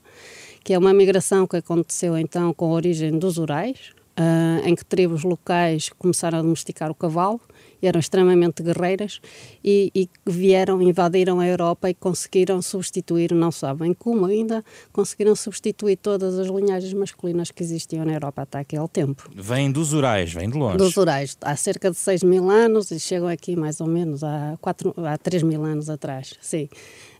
que 0.62 0.74
é 0.74 0.78
uma 0.78 0.92
migração 0.92 1.46
que 1.46 1.56
aconteceu 1.56 2.16
então 2.18 2.52
com 2.52 2.70
origem 2.72 3.18
dos 3.18 3.38
Urais, 3.38 3.92
uh, 4.18 4.66
em 4.66 4.74
que 4.74 4.84
tribos 4.84 5.22
locais 5.22 5.88
começaram 5.98 6.40
a 6.40 6.42
domesticar 6.42 6.90
o 6.90 6.94
cavalo 6.94 7.40
eram 7.86 8.00
extremamente 8.00 8.62
guerreiras 8.62 9.20
e, 9.64 9.90
e, 9.94 10.08
vieram, 10.26 10.82
invadiram 10.82 11.40
a 11.40 11.46
Europa 11.46 11.88
e 11.88 11.94
conseguiram 11.94 12.60
substituir, 12.60 13.32
não 13.32 13.50
sabem 13.50 13.94
como 13.94 14.26
ainda, 14.26 14.64
conseguiram 14.92 15.34
substituir 15.36 15.96
todas 15.96 16.38
as 16.38 16.48
linhagens 16.48 16.92
masculinas 16.92 17.50
que 17.50 17.62
existiam 17.62 18.04
na 18.04 18.12
Europa 18.12 18.42
até 18.42 18.58
aquele 18.58 18.88
tempo. 18.88 19.28
Vêm 19.34 19.70
dos 19.70 19.92
Urais, 19.92 20.32
vêm 20.32 20.48
de 20.48 20.58
longe. 20.58 20.76
Dos 20.76 20.96
Urais, 20.96 21.36
há 21.40 21.56
cerca 21.56 21.90
de 21.90 21.96
6 21.96 22.22
mil 22.22 22.50
anos 22.50 22.90
e 22.90 22.98
chegam 22.98 23.28
aqui 23.28 23.56
mais 23.56 23.80
ou 23.80 23.86
menos 23.86 24.22
há, 24.24 24.56
4, 24.60 24.94
há 25.04 25.18
3 25.18 25.42
mil 25.42 25.64
anos 25.64 25.88
atrás, 25.88 26.34
sim. 26.40 26.68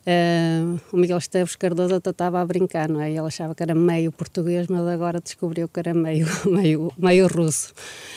Uh, 0.09 0.81
o 0.91 0.97
Miguel 0.97 1.19
Esteves 1.19 1.55
Cardoso 1.55 1.97
até 1.97 2.09
estava 2.09 2.41
a 2.41 2.47
brincar, 2.47 2.89
não 2.89 2.99
é? 2.99 3.11
Ele 3.11 3.19
achava 3.19 3.55
que 3.55 3.63
era 3.63 3.75
meio 3.75 4.11
português, 4.11 4.67
mas 4.67 4.87
agora 4.87 5.21
descobriu 5.21 5.69
que 5.69 5.79
era 5.79 5.93
meio, 5.93 6.27
meio, 6.49 6.91
meio 6.97 7.27
russo. 7.27 7.75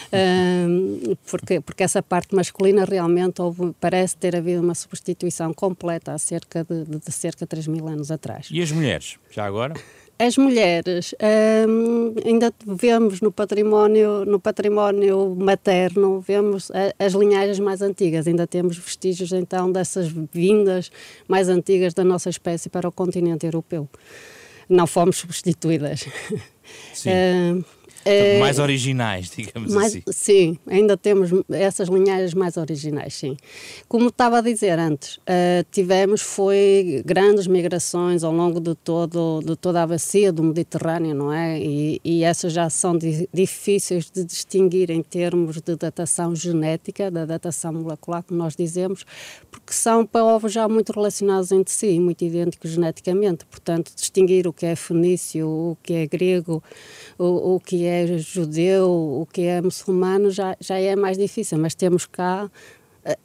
Uh, 0.07 1.17
porque, 1.29 1.60
porque 1.60 1.83
essa 1.83 2.01
parte 2.01 2.33
masculina 2.33 2.86
realmente 2.86 3.41
houve, 3.41 3.74
parece 3.77 4.15
ter 4.15 4.38
havido 4.38 4.62
uma 4.62 4.74
substituição 4.74 5.53
completa 5.53 6.13
há 6.13 6.17
cerca 6.17 6.63
de, 6.63 6.86
de, 6.86 6.98
de 6.98 7.12
cerca 7.12 7.39
de 7.39 7.50
3 7.50 7.67
mil 7.67 7.86
anos 7.89 8.10
atrás. 8.10 8.48
E 8.50 8.62
as 8.62 8.71
mulheres, 8.71 9.17
já 9.29 9.45
agora? 9.45 9.74
As 10.21 10.37
mulheres, 10.37 11.15
hum, 11.67 12.13
ainda 12.23 12.53
vemos 12.63 13.21
no 13.21 13.31
património, 13.31 14.23
no 14.23 14.39
património 14.39 15.35
materno, 15.35 16.19
vemos 16.21 16.69
a, 16.69 16.93
as 17.03 17.13
linhagens 17.13 17.57
mais 17.57 17.81
antigas, 17.81 18.27
ainda 18.27 18.45
temos 18.45 18.77
vestígios 18.77 19.31
então 19.31 19.71
dessas 19.71 20.09
vindas 20.31 20.91
mais 21.27 21.49
antigas 21.49 21.95
da 21.95 22.03
nossa 22.03 22.29
espécie 22.29 22.69
para 22.69 22.87
o 22.87 22.91
continente 22.91 23.47
europeu. 23.47 23.89
Não 24.69 24.85
fomos 24.85 25.17
substituídas. 25.17 26.05
Sim. 26.93 27.09
Hum, 27.09 27.63
é, 28.05 28.39
mais 28.39 28.60
originais, 28.60 29.29
digamos 29.29 29.74
mais, 29.74 29.96
assim. 29.96 30.03
Sim, 30.12 30.60
ainda 30.67 30.98
temos 30.98 31.29
essas 31.50 31.88
linhagens 31.88 32.34
mais 32.34 32.58
originais, 32.58 33.13
sim. 33.13 33.38
Como 33.88 34.08
estava 34.08 34.39
a 34.39 34.41
dizer 34.41 34.79
antes, 34.79 35.17
uh, 35.17 35.65
tivemos 35.72 36.22
foi 36.22 37.03
grandes 37.05 37.48
migrações 37.48 38.24
ao 38.24 38.34
longo 38.34 38.60
de, 38.60 38.74
todo, 38.75 39.41
de 39.46 39.55
toda 39.55 39.83
a 39.83 39.87
bacia 39.87 40.31
do 40.31 40.44
Mediterrâneo, 40.44 41.14
não 41.14 41.31
é? 41.31 41.59
E, 41.59 42.01
e 42.03 42.24
essas 42.24 42.53
já 42.53 42.70
são 42.70 42.98
di, 42.98 43.29
difíceis 43.33 44.09
de 44.09 44.24
distinguir 44.24 44.90
em 44.90 45.03
termos 45.03 45.61
de 45.61 45.75
datação 45.75 46.35
genética, 46.35 47.11
da 47.11 47.25
datação 47.25 47.74
molecular, 47.74 48.24
como 48.24 48.40
nós 48.40 48.55
dizemos, 48.55 49.05
porque 49.51 49.74
são 49.74 50.05
povos 50.05 50.51
já 50.51 50.68
muito 50.68 50.92
relacionados 50.92 51.51
entre 51.51 51.74
si, 51.74 52.00
muito 52.00 52.24
idênticos 52.24 52.72
geneticamente. 52.72 53.46
Portanto, 53.46 53.92
distinguir 53.96 54.48
o 54.48 54.53
que 54.53 54.66
é 54.66 54.75
fenício, 54.75 55.48
o 55.48 55.77
que 55.83 55.94
é 55.94 56.07
grego, 56.07 56.64
o, 57.18 57.55
o 57.55 57.59
que 57.59 57.85
é 57.85 57.90
judeu, 58.17 58.89
o 58.89 59.27
que 59.31 59.41
é 59.41 59.61
muçulmano, 59.61 60.29
já, 60.29 60.55
já 60.59 60.79
é 60.79 60.95
mais 60.95 61.17
difícil, 61.17 61.57
mas 61.57 61.75
temos 61.75 62.05
cá 62.05 62.49
eh, 63.03 63.17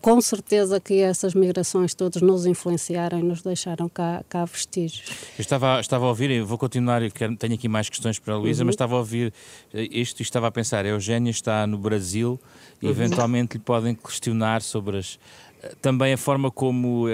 com 0.00 0.20
certeza 0.20 0.78
que 0.78 1.00
essas 1.00 1.34
migrações 1.34 1.94
todas 1.94 2.20
nos 2.20 2.44
influenciaram 2.44 3.18
e 3.18 3.22
nos 3.22 3.42
deixaram 3.42 3.88
cá, 3.88 4.22
cá 4.28 4.44
vestígios. 4.44 5.08
Eu 5.38 5.42
estava, 5.42 5.80
estava 5.80 6.04
a 6.04 6.08
ouvir, 6.08 6.30
e 6.30 6.40
vou 6.42 6.58
continuar, 6.58 7.00
tenho 7.38 7.54
aqui 7.54 7.68
mais 7.68 7.88
questões 7.88 8.18
para 8.18 8.34
a 8.34 8.36
Luísa, 8.36 8.62
uhum. 8.62 8.66
mas 8.66 8.74
estava 8.74 8.94
a 8.94 8.98
ouvir 8.98 9.32
eh, 9.72 9.88
isto 9.90 10.20
e 10.20 10.22
estava 10.22 10.46
a 10.46 10.50
pensar, 10.50 10.84
a 10.84 10.88
Eugénia 10.88 11.30
está 11.30 11.66
no 11.66 11.78
Brasil 11.78 12.38
e 12.82 12.86
uhum. 12.86 12.90
eventualmente 12.90 13.56
lhe 13.56 13.62
podem 13.62 13.94
questionar 13.94 14.62
sobre 14.62 14.98
as, 14.98 15.18
eh, 15.62 15.72
também 15.80 16.12
a 16.12 16.18
forma 16.18 16.50
como, 16.50 17.06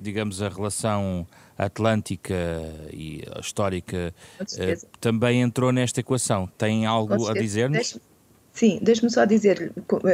digamos, 0.00 0.40
a 0.40 0.48
relação 0.48 1.26
atlântica 1.56 2.34
e 2.92 3.24
histórica 3.40 4.14
uh, 4.40 4.86
também 5.00 5.40
entrou 5.40 5.72
nesta 5.72 6.00
equação. 6.00 6.48
Tem 6.58 6.86
algo 6.86 7.28
a 7.28 7.32
dizer-nos? 7.32 7.98
Sim, 8.54 8.78
deixe-me 8.80 9.10
só 9.10 9.24
dizer 9.24 9.72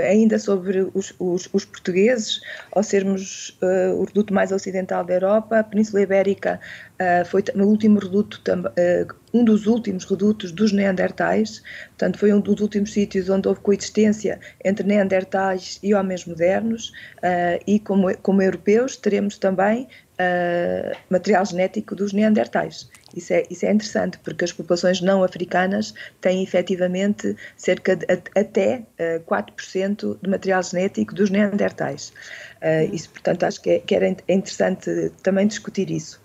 ainda 0.08 0.38
sobre 0.38 0.90
os, 0.94 1.12
os, 1.18 1.46
os 1.52 1.66
portugueses, 1.66 2.40
ao 2.72 2.82
sermos 2.82 3.50
uh, 3.62 4.00
o 4.00 4.04
reduto 4.04 4.32
mais 4.32 4.50
ocidental 4.50 5.04
da 5.04 5.12
Europa, 5.12 5.58
a 5.58 5.62
Península 5.62 6.00
Ibérica 6.00 6.58
uh, 6.94 7.22
foi 7.26 7.44
no 7.54 7.66
último 7.66 7.98
reduto, 7.98 8.40
uh, 8.50 9.14
um 9.34 9.44
dos 9.44 9.66
últimos 9.66 10.06
redutos 10.06 10.52
dos 10.52 10.72
Neandertais, 10.72 11.62
portanto 11.90 12.18
foi 12.18 12.32
um 12.32 12.40
dos 12.40 12.62
últimos 12.62 12.94
sítios 12.94 13.28
onde 13.28 13.46
houve 13.46 13.60
coexistência 13.60 14.40
entre 14.64 14.86
Neandertais 14.86 15.78
e 15.82 15.92
homens 15.92 16.24
modernos, 16.24 16.92
e 17.66 17.78
como, 17.78 18.16
como 18.18 18.42
europeus 18.42 18.96
teremos 18.96 19.36
também 19.38 19.86
material 21.08 21.44
genético 21.44 21.94
dos 21.94 22.12
neandertais. 22.12 22.88
Isso 23.14 23.32
é, 23.32 23.42
isso 23.50 23.66
é 23.66 23.72
interessante, 23.72 24.18
porque 24.18 24.44
as 24.44 24.52
populações 24.52 25.00
não 25.00 25.22
africanas 25.22 25.94
têm 26.20 26.42
efetivamente 26.42 27.36
cerca 27.56 27.96
de 27.96 28.06
até 28.36 28.84
uh, 28.98 29.20
4% 29.24 30.18
de 30.22 30.30
material 30.30 30.62
genético 30.62 31.14
dos 31.14 31.30
neandertais. 31.30 32.12
Uh, 32.62 32.94
isso, 32.94 33.10
portanto, 33.10 33.44
acho 33.44 33.60
que, 33.60 33.70
é, 33.70 33.78
que 33.80 33.94
era 33.94 34.08
interessante 34.28 35.10
também 35.22 35.46
discutir 35.46 35.90
isso. 35.90 36.20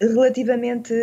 Relativamente 0.00 0.94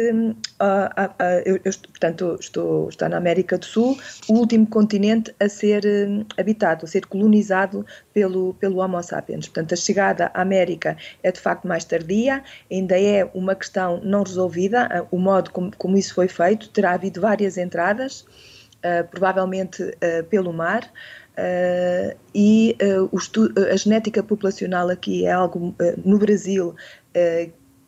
a, 0.60 1.04
a, 1.04 1.16
a 1.20 1.40
eu, 1.46 1.56
eu, 1.64 1.72
portanto, 1.74 2.38
estou, 2.40 2.90
estou 2.90 3.10
na 3.10 3.18
América 3.18 3.58
do 3.58 3.66
Sul, 3.66 3.98
o 4.28 4.34
último 4.34 4.68
continente 4.68 5.34
a 5.40 5.50
ser 5.50 5.86
hum, 5.86 6.26
habitado, 6.38 6.86
a 6.86 6.88
ser 6.88 7.06
colonizado 7.06 7.86
pelo, 8.14 8.54
pelo 8.56 8.78
Homo 8.78 9.02
sapiens. 9.02 9.48
Portanto, 9.48 9.74
a 9.74 9.78
chegada 9.78 10.32
à 10.34 10.42
América 10.42 10.98
é 11.24 11.32
de 11.32 11.40
facto 11.40 11.68
mais 11.68 11.86
tardia, 11.86 12.44
ainda 12.72 13.00
é 13.00 13.30
uma 13.34 13.56
questão 13.56 14.02
não 14.04 14.24
resolvida, 14.24 15.08
o 15.12 15.18
modo 15.18 15.52
como, 15.52 15.72
como 15.78 15.98
isso 15.98 16.14
foi 16.14 16.28
feito, 16.28 16.70
terá 16.70 16.94
havido 16.94 17.22
várias 17.22 17.58
entradas, 17.58 18.22
uh, 18.22 19.08
provavelmente 19.10 19.84
uh, 19.84 20.24
pelo 20.30 20.54
mar. 20.54 20.90
Uh, 21.38 22.18
e 22.34 22.76
uh, 22.82 23.72
a 23.72 23.76
genética 23.76 24.24
populacional 24.24 24.90
aqui 24.90 25.24
é 25.24 25.32
algo 25.32 25.70
uh, 25.70 25.76
no 26.04 26.18
Brasil 26.18 26.76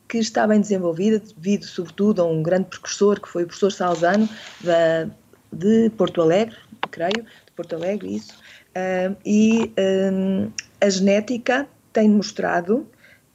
que 0.10 0.18
está 0.18 0.48
bem 0.48 0.60
desenvolvida, 0.60 1.20
devido 1.20 1.66
sobretudo 1.66 2.24
a 2.24 2.26
um 2.26 2.42
grande 2.42 2.66
precursor, 2.66 3.22
que 3.22 3.30
foi 3.30 3.44
o 3.44 3.46
professor 3.46 3.72
Salzano, 3.72 4.28
da, 4.60 5.08
de 5.54 5.92
Porto 5.92 6.20
Alegre, 6.22 6.58
creio, 6.90 7.24
de 7.46 7.52
Porto 7.56 7.76
Alegre, 7.76 8.16
isso, 8.16 8.34
uh, 8.34 9.16
e 9.24 9.72
uh, 9.78 10.52
a 10.82 10.90
genética 10.90 11.68
tem 11.94 12.10
mostrado 12.10 12.88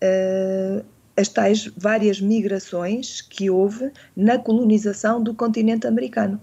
uh, 0.03 0.85
as 1.17 1.29
tais 1.29 1.71
várias 1.77 2.21
migrações 2.21 3.21
que 3.21 3.49
houve 3.49 3.93
na 4.17 4.37
colonização 4.37 5.23
do 5.23 5.33
continente 5.33 5.87
americano. 5.87 6.41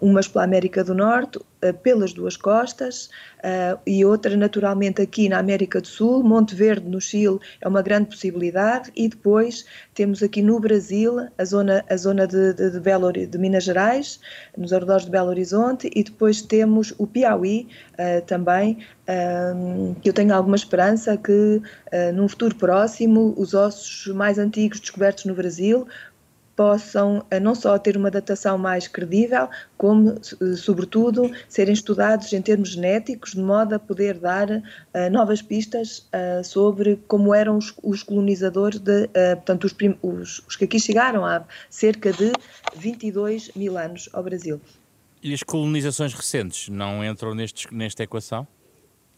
Umas 0.00 0.26
pela 0.26 0.44
América 0.44 0.82
do 0.82 0.94
Norte, 0.94 1.38
pelas 1.82 2.12
duas 2.12 2.36
costas, 2.36 3.10
uh, 3.38 3.78
e 3.86 4.04
outra 4.04 4.36
naturalmente 4.36 5.02
aqui 5.02 5.28
na 5.28 5.38
América 5.38 5.80
do 5.80 5.86
Sul. 5.86 6.22
Monte 6.22 6.54
Verde, 6.54 6.88
no 6.88 7.00
Chile, 7.00 7.38
é 7.60 7.68
uma 7.68 7.82
grande 7.82 8.08
possibilidade, 8.08 8.90
e 8.96 9.08
depois 9.08 9.64
temos 9.94 10.22
aqui 10.22 10.42
no 10.42 10.58
Brasil 10.58 11.28
a 11.36 11.44
zona, 11.44 11.84
a 11.88 11.96
zona 11.96 12.26
de, 12.26 12.54
de, 12.54 12.70
de, 12.70 12.80
Belo, 12.80 13.12
de 13.12 13.38
Minas 13.38 13.64
Gerais, 13.64 14.20
nos 14.56 14.72
arredores 14.72 15.04
de 15.04 15.10
Belo 15.10 15.28
Horizonte, 15.28 15.90
e 15.94 16.02
depois 16.02 16.42
temos 16.42 16.94
o 16.98 17.06
Piauí 17.06 17.68
também, 18.26 18.78
que 20.00 20.08
eu 20.08 20.12
tenho 20.12 20.34
alguma 20.34 20.56
esperança 20.56 21.16
que 21.16 21.60
num 22.14 22.28
futuro 22.28 22.54
próximo 22.54 23.34
os 23.36 23.52
ossos 23.52 24.14
mais 24.14 24.38
antigos 24.38 24.80
descobertos 24.80 25.24
no 25.26 25.34
Brasil 25.34 25.86
possam 26.60 27.24
eh, 27.30 27.40
não 27.40 27.54
só 27.54 27.78
ter 27.78 27.96
uma 27.96 28.10
datação 28.10 28.58
mais 28.58 28.86
credível, 28.86 29.48
como, 29.78 30.10
eh, 30.10 30.56
sobretudo, 30.56 31.32
serem 31.48 31.72
estudados 31.72 32.30
em 32.34 32.42
termos 32.42 32.72
genéticos, 32.72 33.30
de 33.30 33.40
modo 33.40 33.76
a 33.76 33.78
poder 33.78 34.18
dar 34.18 34.50
uh, 34.50 34.62
novas 35.10 35.40
pistas 35.40 36.06
uh, 36.12 36.44
sobre 36.44 36.96
como 37.08 37.34
eram 37.34 37.56
os, 37.56 37.72
os 37.82 38.02
colonizadores, 38.02 38.78
de, 38.78 39.04
uh, 39.04 39.36
portanto, 39.36 39.64
os, 39.64 39.74
os, 40.02 40.42
os, 40.46 40.54
que 40.54 40.66
aqui 40.66 40.78
chegaram 40.78 41.24
há 41.24 41.42
cerca 41.70 42.12
de 42.12 42.30
22 42.76 43.52
mil 43.56 43.78
anos 43.78 44.10
ao 44.12 44.22
Brasil. 44.22 44.60
E 45.22 45.32
as 45.32 45.42
colonizações 45.42 46.12
recentes 46.12 46.68
não 46.68 47.02
entram 47.02 47.34
nestes, 47.34 47.72
nesta 47.72 48.02
equação? 48.02 48.46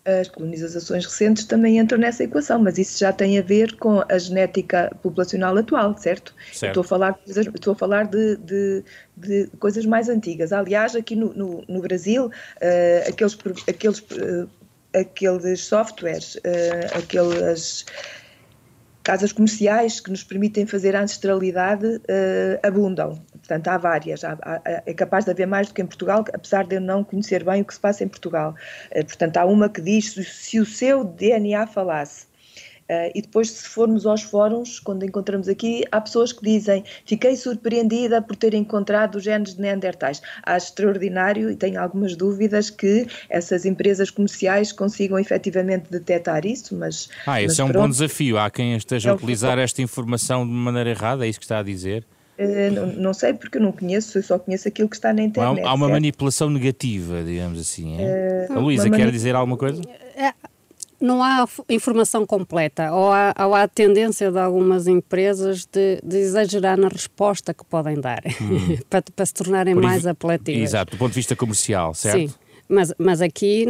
As 0.04 0.28
colonizações 0.28 1.04
recentes 1.04 1.44
também 1.44 1.78
entram 1.78 1.96
nessa 1.96 2.24
equação, 2.24 2.58
mas 2.58 2.76
isso 2.76 2.98
já 2.98 3.12
tem 3.12 3.38
a 3.38 3.42
ver 3.42 3.76
com 3.76 4.02
a 4.08 4.18
genética 4.18 4.90
populacional 5.00 5.56
atual, 5.56 5.96
certo? 5.96 6.34
certo. 6.52 6.70
Estou 6.70 6.80
a 6.80 6.84
falar, 6.84 7.20
estou 7.24 7.72
a 7.72 7.76
falar 7.76 8.08
de, 8.08 8.36
de, 8.38 8.84
de 9.16 9.46
coisas 9.60 9.86
mais 9.86 10.08
antigas. 10.08 10.52
Aliás, 10.52 10.96
aqui 10.96 11.14
no, 11.14 11.32
no, 11.34 11.64
no 11.68 11.80
Brasil, 11.80 12.26
uh, 12.26 13.08
aqueles, 13.08 13.38
aqueles, 13.68 13.98
uh, 14.00 14.50
aqueles 14.92 15.60
softwares, 15.60 16.34
uh, 16.34 16.98
aquelas 16.98 17.86
casas 19.04 19.30
comerciais 19.30 20.00
que 20.00 20.10
nos 20.10 20.24
permitem 20.24 20.66
fazer 20.66 20.96
a 20.96 21.02
ancestralidade 21.02 22.00
abundam. 22.62 23.20
Portanto, 23.42 23.68
há 23.68 23.76
várias. 23.76 24.24
Há, 24.24 24.38
há, 24.42 24.82
é 24.86 24.94
capaz 24.94 25.24
de 25.24 25.32
haver 25.32 25.46
mais 25.46 25.68
do 25.68 25.74
que 25.74 25.82
em 25.82 25.86
Portugal, 25.86 26.24
apesar 26.32 26.64
de 26.64 26.76
eu 26.76 26.80
não 26.80 27.02
conhecer 27.02 27.44
bem 27.44 27.60
o 27.60 27.64
que 27.64 27.74
se 27.74 27.80
passa 27.80 28.04
em 28.04 28.08
Portugal. 28.08 28.54
Uh, 28.94 29.04
portanto, 29.04 29.36
há 29.36 29.44
uma 29.44 29.68
que 29.68 29.80
diz 29.80 30.14
se 30.14 30.60
o 30.60 30.64
seu 30.64 31.04
DNA 31.04 31.66
falasse. 31.66 32.32
Uh, 32.82 33.10
e 33.14 33.22
depois, 33.22 33.50
se 33.50 33.68
formos 33.68 34.04
aos 34.04 34.22
fóruns, 34.22 34.78
quando 34.78 35.04
encontramos 35.04 35.48
aqui, 35.48 35.82
há 35.90 36.00
pessoas 36.00 36.32
que 36.32 36.42
dizem: 36.42 36.84
Fiquei 37.06 37.36
surpreendida 37.36 38.20
por 38.20 38.36
ter 38.36 38.54
encontrado 38.54 39.16
os 39.16 39.24
genes 39.24 39.54
de 39.54 39.60
Neandertais. 39.60 40.20
Acho 40.42 40.66
extraordinário 40.66 41.50
e 41.50 41.56
tenho 41.56 41.80
algumas 41.80 42.14
dúvidas 42.14 42.70
que 42.70 43.06
essas 43.30 43.64
empresas 43.64 44.10
comerciais 44.10 44.72
consigam 44.72 45.18
efetivamente 45.18 45.90
detectar 45.90 46.44
isso, 46.44 46.76
mas. 46.76 47.08
Ah, 47.26 47.40
esse 47.40 47.48
mas 47.48 47.58
é 47.58 47.64
um 47.64 47.68
pronto. 47.68 47.82
bom 47.84 47.90
desafio. 47.90 48.38
Há 48.38 48.50
quem 48.50 48.76
esteja 48.76 49.08
é 49.08 49.12
a 49.12 49.14
utilizar 49.14 49.58
esta 49.58 49.80
informação 49.80 50.46
de 50.46 50.52
maneira 50.52 50.90
errada, 50.90 51.24
é 51.24 51.28
isso 51.28 51.38
que 51.38 51.44
está 51.44 51.60
a 51.60 51.62
dizer? 51.62 52.04
Uh, 52.44 53.00
não, 53.00 53.14
sei 53.14 53.34
porque 53.34 53.58
eu 53.58 53.62
não 53.62 53.72
conheço, 53.72 54.18
eu 54.18 54.22
só 54.22 54.38
conheço 54.38 54.68
aquilo 54.68 54.88
que 54.88 54.96
está 54.96 55.12
na 55.12 55.22
internet. 55.22 55.64
Há, 55.64 55.68
há 55.70 55.74
uma 55.74 55.86
certo? 55.86 55.92
manipulação 55.92 56.50
negativa, 56.50 57.22
digamos 57.22 57.60
assim. 57.60 58.00
É? 58.00 58.46
Uh, 58.50 58.58
a 58.58 58.60
Luísa, 58.60 58.90
quer 58.90 59.10
dizer 59.10 59.34
alguma 59.34 59.56
coisa? 59.56 59.82
É, 60.16 60.32
não 61.02 61.22
há 61.22 61.46
informação 61.68 62.24
completa, 62.24 62.92
ou 62.92 63.10
há, 63.10 63.34
ou 63.40 63.54
há 63.54 63.66
tendência 63.66 64.30
de 64.30 64.38
algumas 64.38 64.86
empresas 64.86 65.66
de, 65.66 66.00
de, 66.02 66.16
exagerar 66.16 66.78
na 66.78 66.88
resposta 66.88 67.52
que 67.52 67.64
podem 67.64 68.00
dar, 68.00 68.22
hum. 68.40 68.78
para, 68.88 69.02
para, 69.14 69.26
se 69.26 69.34
tornarem 69.34 69.74
Por 69.74 69.82
mais 69.82 70.06
apelativas. 70.06 70.62
Exato, 70.62 70.92
do 70.92 70.98
ponto 70.98 71.10
de 71.10 71.16
vista 71.16 71.34
comercial, 71.34 71.92
certo? 71.92 72.30
Sim. 72.30 72.34
Mas, 72.72 72.94
mas 72.96 73.20
aqui 73.20 73.66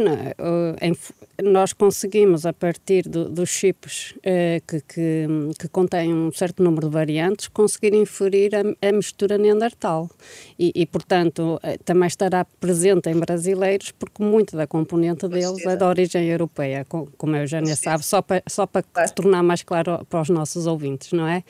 nós 1.43 1.73
conseguimos, 1.73 2.45
a 2.45 2.53
partir 2.53 3.03
do, 3.03 3.27
dos 3.27 3.49
chips 3.49 4.11
uh, 4.19 4.65
que, 4.65 4.79
que, 4.79 5.27
que, 5.59 5.67
contêm 5.67 6.13
um 6.13 6.31
certo 6.31 6.63
número 6.63 6.87
de 6.87 6.93
variantes, 6.93 7.49
conseguir 7.49 7.93
inferir 7.93 8.51
a, 8.55 8.87
a 8.87 8.91
mistura 8.93 9.37
neandertal. 9.37 10.09
E, 10.57 10.71
e, 10.73 10.85
portanto, 10.85 11.59
eh, 11.63 11.77
também 11.83 12.07
estará 12.07 12.45
presente 12.45 13.09
em 13.09 13.15
brasileiros, 13.15 13.91
porque 13.91 14.23
muito 14.23 14.55
da 14.55 14.65
componente 14.65 15.27
deles 15.27 15.65
é 15.65 15.75
de 15.75 15.83
origem 15.83 16.29
europeia, 16.29 16.85
como 16.85 17.35
a 17.35 17.39
Eugênia 17.39 17.75
sabe, 17.75 18.05
só 18.05 18.21
para, 18.21 18.41
só 18.47 18.65
para 18.65 18.83
tornar 19.13 19.43
mais 19.43 19.63
claro 19.63 20.05
para 20.09 20.21
os 20.21 20.29
nossos 20.29 20.65
ouvintes, 20.65 21.11
não 21.11 21.27
é? 21.27 21.43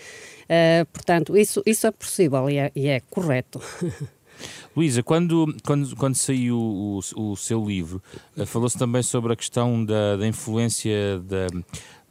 Uh, 0.44 0.86
portanto, 0.92 1.38
isso, 1.38 1.62
isso 1.68 1.86
é 1.86 1.92
possível 1.92 2.50
e 2.50 2.58
é, 2.58 2.72
e 2.76 2.88
é 2.88 3.00
correto. 3.12 3.62
Luísa, 4.76 5.04
quando, 5.04 5.56
quando, 5.66 5.96
quando 5.96 6.16
saiu 6.16 6.58
o, 6.58 7.00
o 7.16 7.36
seu 7.36 7.64
livro, 7.64 8.02
eh, 8.38 8.46
falou-se 8.46 8.78
também 8.78 9.04
sobre 9.04 9.34
a 9.34 9.36
questão 9.36 9.84
da, 9.84 10.18
da 10.18 10.28
influência 10.28 11.20
da, 11.20 11.48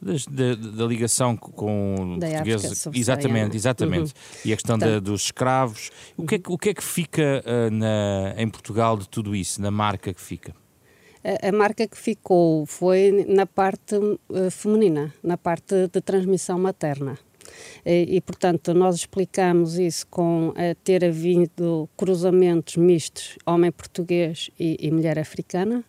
da, 0.01 0.55
da, 0.55 0.85
ligação 0.85 1.35
com 1.37 2.17
da 2.19 2.27
portugueses. 2.27 2.87
Exatamente, 2.93 3.55
exatamente. 3.55 4.13
Uhum. 4.13 4.41
E 4.45 4.53
a 4.53 4.55
questão 4.55 4.77
da, 4.77 4.99
dos 4.99 5.23
escravos. 5.23 5.89
O 6.17 6.25
que, 6.25 6.35
é, 6.35 6.41
o 6.47 6.57
que 6.57 6.69
é 6.69 6.73
que 6.73 6.83
fica 6.83 7.43
uh, 7.45 7.71
na, 7.71 8.35
em 8.37 8.49
Portugal 8.49 8.97
de 8.97 9.07
tudo 9.07 9.35
isso, 9.35 9.61
na 9.61 9.71
marca 9.71 10.13
que 10.13 10.21
fica? 10.21 10.53
A, 11.23 11.49
a 11.49 11.51
marca 11.51 11.87
que 11.87 11.97
ficou 11.97 12.65
foi 12.65 13.25
na 13.27 13.45
parte 13.45 13.95
uh, 13.95 14.51
feminina, 14.51 15.13
na 15.23 15.37
parte 15.37 15.87
de 15.87 16.01
transmissão 16.01 16.59
materna. 16.59 17.17
E, 17.85 18.17
e, 18.17 18.21
portanto, 18.21 18.73
nós 18.73 18.95
explicamos 18.95 19.77
isso 19.77 20.05
com 20.07 20.53
eh, 20.55 20.75
ter 20.83 21.03
havido 21.03 21.89
cruzamentos 21.97 22.77
mistos 22.77 23.37
homem 23.45 23.71
português 23.71 24.49
e, 24.59 24.77
e 24.79 24.91
mulher 24.91 25.19
africana 25.19 25.83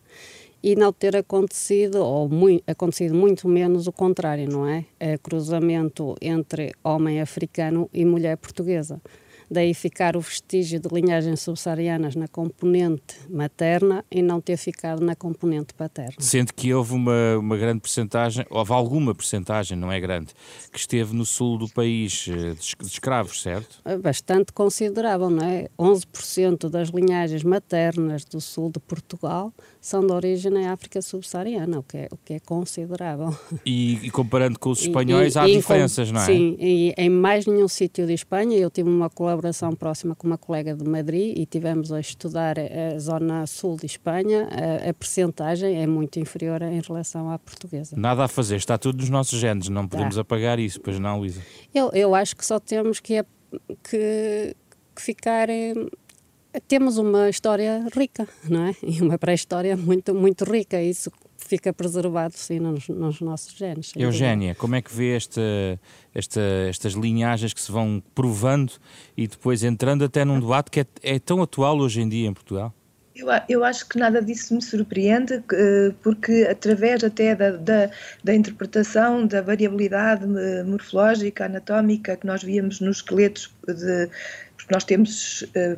e 0.63 0.75
não 0.75 0.91
ter 0.91 1.15
acontecido, 1.15 2.03
ou 2.03 2.27
muito, 2.27 2.63
acontecido 2.65 3.13
muito 3.13 3.47
menos 3.47 3.85
o 3.85 3.91
contrário, 3.91 4.49
não 4.49 4.67
é? 4.67 4.85
é? 4.99 5.17
Cruzamento 5.17 6.15
entre 6.19 6.73
homem 6.83 7.21
africano 7.21 7.87
e 7.93 8.03
mulher 8.03 8.35
portuguesa 8.37 8.99
daí 9.49 9.73
ficar 9.73 10.15
o 10.15 10.21
vestígio 10.21 10.79
de 10.79 10.87
linhagens 10.91 11.41
subsaarianas 11.41 12.15
na 12.15 12.27
componente 12.27 13.15
materna 13.29 14.03
e 14.09 14.21
não 14.21 14.41
ter 14.41 14.57
ficado 14.57 15.03
na 15.03 15.15
componente 15.15 15.73
paterna. 15.73 16.15
Sendo 16.19 16.53
que 16.53 16.73
houve 16.73 16.93
uma, 16.93 17.37
uma 17.37 17.57
grande 17.57 17.81
percentagem, 17.81 18.45
houve 18.49 18.73
alguma 18.73 19.13
percentagem, 19.13 19.77
não 19.77 19.91
é 19.91 19.99
grande, 19.99 20.33
que 20.71 20.79
esteve 20.79 21.15
no 21.15 21.25
sul 21.25 21.57
do 21.57 21.69
país 21.69 22.27
eh, 22.29 22.53
de 22.53 22.87
escravos, 22.87 23.41
certo? 23.41 23.81
É 23.85 23.97
bastante 23.97 24.51
considerável, 24.51 25.29
não 25.29 25.45
é? 25.45 25.67
11% 25.77 26.69
das 26.69 26.89
linhagens 26.89 27.43
maternas 27.43 28.25
do 28.25 28.41
sul 28.41 28.71
de 28.71 28.79
Portugal 28.79 29.53
são 29.85 30.01
de 30.03 30.11
origem 30.11 30.51
na 30.51 30.71
África 30.71 30.99
subsaariana, 30.99 31.77
o 31.77 31.83
que 31.83 31.95
é, 31.95 32.07
o 32.09 32.17
que 32.17 32.33
é 32.33 32.39
considerável. 32.39 33.37
E, 33.63 33.99
e 34.07 34.09
comparando 34.09 34.57
com 34.57 34.71
os 34.71 34.81
espanhóis, 34.81 35.35
e, 35.35 35.37
há 35.37 35.47
e, 35.47 35.57
diferenças, 35.57 36.11
não 36.11 36.21
é? 36.21 36.25
Sim, 36.25 36.57
e 36.59 36.91
em 36.97 37.07
mais 37.07 37.45
nenhum 37.45 37.67
sítio 37.67 38.07
de 38.07 38.13
Espanha, 38.13 38.57
eu 38.57 38.71
tive 38.71 38.89
uma 38.89 39.11
colaboração 39.11 39.75
próxima 39.75 40.15
com 40.15 40.25
uma 40.25 40.39
colega 40.39 40.73
de 40.73 40.83
Madrid 40.89 41.37
e 41.37 41.45
tivemos 41.45 41.91
a 41.91 41.99
estudar 41.99 42.55
a 42.57 42.97
zona 42.97 43.45
sul 43.45 43.77
de 43.77 43.85
Espanha, 43.85 44.49
a, 44.49 44.89
a 44.89 44.93
percentagem 44.95 45.79
é 45.79 45.85
muito 45.85 46.19
inferior 46.19 46.63
em 46.63 46.81
relação 46.81 47.29
à 47.29 47.37
portuguesa. 47.37 47.95
Nada 47.95 48.23
a 48.23 48.27
fazer, 48.27 48.55
está 48.55 48.79
tudo 48.79 48.97
nos 48.97 49.11
nossos 49.11 49.39
genes, 49.39 49.69
não 49.69 49.87
podemos 49.87 50.15
tá. 50.15 50.21
apagar 50.21 50.57
isso, 50.57 50.81
pois 50.81 50.97
não, 50.97 51.19
Luísa? 51.19 51.43
Eu, 51.71 51.91
eu 51.93 52.15
acho 52.15 52.35
que 52.35 52.43
só 52.43 52.59
temos 52.59 52.99
que, 52.99 53.23
que, 53.87 54.55
que 54.95 55.01
ficar 55.01 55.47
temos 56.67 56.97
uma 56.97 57.29
história 57.29 57.85
rica, 57.95 58.27
não 58.49 58.67
é? 58.67 58.75
E 58.83 59.01
uma 59.01 59.17
pré-história 59.17 59.75
muito, 59.75 60.13
muito 60.13 60.43
rica. 60.45 60.81
Isso 60.81 61.11
fica 61.37 61.71
preservado, 61.71 62.33
sim, 62.35 62.59
nos, 62.59 62.87
nos 62.87 63.21
nossos 63.21 63.55
genes. 63.55 63.93
Eugénia, 63.95 64.55
como 64.55 64.75
é 64.75 64.81
que 64.81 64.93
vê 64.93 65.15
esta, 65.15 65.41
esta, 66.13 66.41
estas 66.69 66.93
linhagens 66.93 67.53
que 67.53 67.61
se 67.61 67.71
vão 67.71 68.01
provando 68.13 68.73
e 69.15 69.27
depois 69.27 69.63
entrando 69.63 70.03
até 70.03 70.25
num 70.25 70.39
debate 70.39 70.71
que 70.71 70.79
é, 70.81 70.85
é 71.03 71.19
tão 71.19 71.41
atual 71.41 71.77
hoje 71.79 72.01
em 72.01 72.09
dia 72.09 72.27
em 72.27 72.33
Portugal? 72.33 72.73
Eu, 73.15 73.27
eu, 73.47 73.63
acho 73.63 73.87
que 73.87 73.97
nada 73.97 74.21
disso 74.21 74.53
me 74.53 74.61
surpreende, 74.61 75.41
porque 76.03 76.45
através 76.51 77.01
até 77.01 77.33
da, 77.33 77.51
da, 77.51 77.89
da, 78.21 78.35
interpretação 78.35 79.25
da 79.25 79.41
variabilidade 79.41 80.25
morfológica, 80.65 81.45
anatómica 81.45 82.17
que 82.17 82.27
nós 82.27 82.43
víamos 82.43 82.81
nos 82.81 82.97
esqueletos, 82.97 83.55
de, 83.65 84.09
porque 84.57 84.73
nós 84.73 84.83
temos 84.83 85.45
eh, 85.55 85.77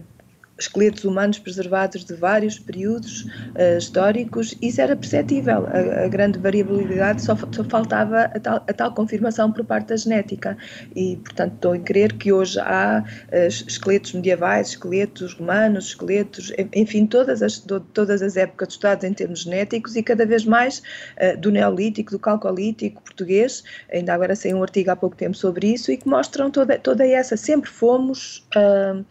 esqueletos 0.60 1.04
humanos 1.06 1.40
preservados 1.40 2.04
de 2.04 2.14
vários 2.14 2.58
períodos 2.58 3.24
uh, 3.24 3.78
históricos, 3.78 4.56
isso 4.62 4.82
era 4.82 4.96
perceptível. 4.96 5.68
A, 5.68 6.06
a 6.06 6.08
grande 6.08 6.40
variabilidade 6.40 7.22
só, 7.22 7.36
só 7.36 7.64
faltava 7.64 8.24
a 8.24 8.40
tal, 8.40 8.56
a 8.56 8.74
tal, 8.74 8.94
confirmação 8.94 9.52
por 9.52 9.64
parte 9.64 9.90
da 9.90 9.98
genética. 9.98 10.58
E, 10.96 11.18
portanto, 11.18 11.54
estou 11.54 11.74
a 11.74 11.80
crer 11.80 12.14
que 12.14 12.34
hoje 12.34 12.60
há 12.60 13.04
uh, 13.04 13.48
esqueletos 13.48 14.14
medievais, 14.14 14.70
esqueletos 14.70 15.34
romanos, 15.34 15.88
esqueletos, 15.90 16.52
enfim, 16.74 17.06
todas 17.06 17.42
as, 17.42 17.60
todas 17.94 18.22
as 18.22 18.36
épocas 18.36 18.70
estudadas 18.70 19.04
em 19.04 19.14
termos 19.14 19.42
genéticos 19.44 19.96
e 19.96 20.04
cada 20.04 20.26
vez 20.26 20.46
mais 20.46 20.80
uh, 21.22 21.38
do 21.40 21.52
Neolítico, 21.52 22.12
do 22.12 22.20
Calcolítico 22.20 23.02
português. 23.04 23.64
Ainda 23.92 24.14
agora 24.14 24.36
saiu 24.36 24.58
um 24.58 24.64
artigo 24.64 24.90
há 24.90 24.96
pouco 24.96 25.16
tempo 25.16 25.38
sobre 25.38 25.74
isso 25.74 25.92
e 25.92 25.98
que 25.98 26.08
mostram 26.08 26.50
toda, 26.50 26.80
toda 26.80 27.06
essa. 27.06 27.38
Sempre 27.38 27.70
fomos. 27.70 28.48
Uh, 28.56 29.06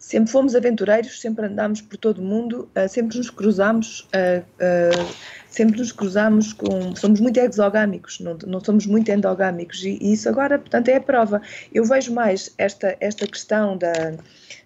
sempre 0.00 0.32
fomos 0.32 0.54
aventureiros, 0.56 1.20
sempre 1.20 1.44
andámos 1.44 1.82
por 1.82 1.98
todo 1.98 2.18
o 2.18 2.24
mundo, 2.24 2.68
uh, 2.74 2.88
sempre 2.88 3.18
nos 3.18 3.28
cruzámos, 3.28 4.08
uh, 4.14 4.40
uh, 4.40 5.14
sempre 5.50 5.78
nos 5.78 5.92
cruzámos 5.92 6.54
com. 6.54 6.96
Somos 6.96 7.20
muito 7.20 7.38
exogâmicos, 7.38 8.18
não, 8.18 8.36
não 8.46 8.64
somos 8.64 8.86
muito 8.86 9.10
endogâmicos, 9.10 9.84
e, 9.84 9.98
e, 10.00 10.14
isso 10.14 10.26
agora, 10.26 10.58
portanto, 10.58 10.88
é 10.88 10.96
a 10.96 11.00
prova. 11.00 11.42
Eu 11.72 11.84
vejo 11.84 12.14
mais 12.14 12.52
esta, 12.56 12.96
esta 12.98 13.26
questão 13.26 13.76
da, 13.76 14.14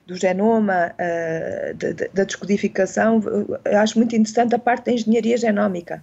do 0.06 0.14
genoma, 0.14 0.94
da, 2.12 2.24
descodificação, 2.24 3.20
acho 3.64 3.98
muito 3.98 4.14
interessante 4.14 4.54
a 4.54 4.58
parte 4.58 4.86
da 4.86 4.92
engenharia 4.92 5.36
genómica, 5.36 6.02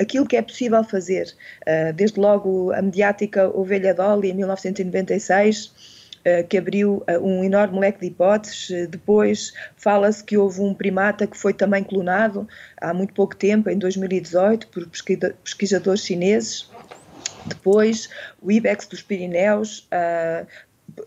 aquilo 0.00 0.24
que 0.24 0.36
é 0.36 0.42
possível 0.42 0.82
fazer, 0.84 1.34
desde 1.96 2.20
logo 2.20 2.72
a 2.72 2.80
mediática 2.80 3.48
Ovelha 3.48 3.92
Dolly 3.92 4.30
em 4.30 4.34
1996 4.34 5.72
eh, 5.74 5.95
que 6.48 6.58
abriu 6.58 7.02
eh, 7.06 7.18
um 7.18 7.44
enorme 7.44 7.78
leque 7.78 8.00
de 8.00 8.06
hipóteses. 8.06 8.70
Eh, 8.70 8.86
depois 8.86 9.52
fala-se 9.76 10.22
que 10.24 10.36
houve 10.36 10.60
um 10.60 10.74
primata 10.74 11.26
que 11.26 11.36
foi 11.36 11.54
também 11.54 11.84
clonado 11.84 12.48
há 12.80 12.92
muito 12.92 13.14
pouco 13.14 13.36
tempo, 13.36 13.70
em 13.70 13.78
2018, 13.78 14.68
por 14.68 14.86
pesquisadores 15.44 16.04
chineses. 16.04 16.68
Depois, 17.46 18.08
o 18.42 18.50
IBEX 18.50 18.86
dos 18.86 19.02
Pirineus, 19.02 19.88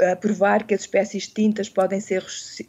a 0.01 0.15
provar 0.15 0.65
que 0.65 0.73
as 0.73 0.81
espécies 0.81 1.23
extintas 1.23 1.69
podem 1.69 1.99
ser 1.99 2.23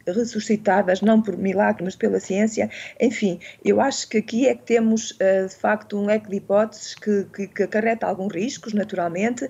ressuscitadas 0.07 1.01
não 1.01 1.21
por 1.21 1.37
milagre, 1.37 1.83
mas 1.83 1.95
pela 1.95 2.19
ciência. 2.19 2.69
Enfim, 2.99 3.39
eu 3.63 3.79
acho 3.79 4.07
que 4.07 4.17
aqui 4.17 4.47
é 4.47 4.55
que 4.55 4.63
temos 4.63 5.11
uh, 5.11 5.47
de 5.47 5.55
facto 5.55 5.97
um 5.97 6.05
leque 6.05 6.29
de 6.29 6.37
hipóteses 6.37 6.95
que, 6.95 7.25
que, 7.33 7.47
que 7.47 7.63
acarreta 7.63 8.05
alguns 8.05 8.33
riscos, 8.33 8.73
naturalmente. 8.73 9.45
Uh, 9.45 9.49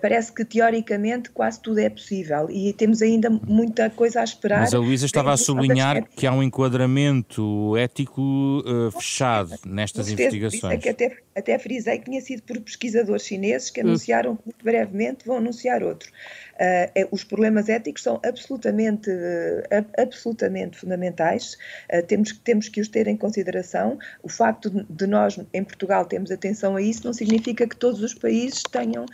parece 0.00 0.32
que 0.32 0.44
teoricamente 0.44 1.30
quase 1.30 1.60
tudo 1.60 1.78
é 1.78 1.88
possível 1.88 2.48
e 2.50 2.72
temos 2.72 3.02
ainda 3.02 3.30
muita 3.30 3.90
coisa 3.90 4.20
a 4.20 4.24
esperar. 4.24 4.60
Mas 4.60 4.74
a 4.74 4.78
Luísa 4.78 5.06
estava 5.06 5.32
a 5.32 5.36
sublinhar 5.36 6.04
que 6.16 6.26
há 6.26 6.32
um 6.32 6.42
enquadramento 6.42 7.76
ético 7.76 8.22
uh, 8.22 8.90
fechado 8.92 9.54
nestas 9.66 10.08
investigações. 10.10 10.74
É 10.74 10.78
que 10.78 10.88
até, 10.88 11.16
até 11.34 11.58
frisei 11.58 11.98
que 11.98 12.04
tinha 12.04 12.20
sido 12.20 12.42
por 12.42 12.60
pesquisadores 12.60 13.24
chineses 13.24 13.70
que 13.70 13.80
hum. 13.80 13.88
anunciaram 13.88 14.36
que 14.36 14.42
muito 14.46 14.64
brevemente 14.64 15.26
vão 15.26 15.38
anunciar 15.38 15.82
outro. 15.82 16.10
Uh, 16.54 16.90
os 17.10 17.24
problemas 17.24 17.68
éticos 17.68 18.02
são 18.02 18.20
absolutamente, 18.24 19.10
uh, 19.10 19.86
absolutamente 19.98 20.78
fundamentais, 20.78 21.56
uh, 21.92 22.02
temos, 22.06 22.32
temos 22.44 22.68
que 22.68 22.80
os 22.80 22.88
ter 22.88 23.06
em 23.08 23.16
consideração. 23.16 23.98
O 24.22 24.28
facto 24.28 24.70
de 24.88 25.06
nós, 25.06 25.38
em 25.52 25.64
Portugal, 25.64 26.04
termos 26.04 26.30
atenção 26.30 26.76
a 26.76 26.82
isso, 26.82 27.04
não 27.04 27.12
significa 27.12 27.66
que 27.66 27.76
todos 27.76 28.02
os 28.02 28.14
países 28.14 28.62
tenham 28.70 29.06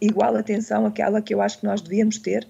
igual 0.00 0.36
atenção 0.36 0.86
àquela 0.86 1.20
que 1.20 1.34
eu 1.34 1.40
acho 1.40 1.58
que 1.58 1.66
nós 1.66 1.80
devíamos 1.80 2.18
ter 2.18 2.46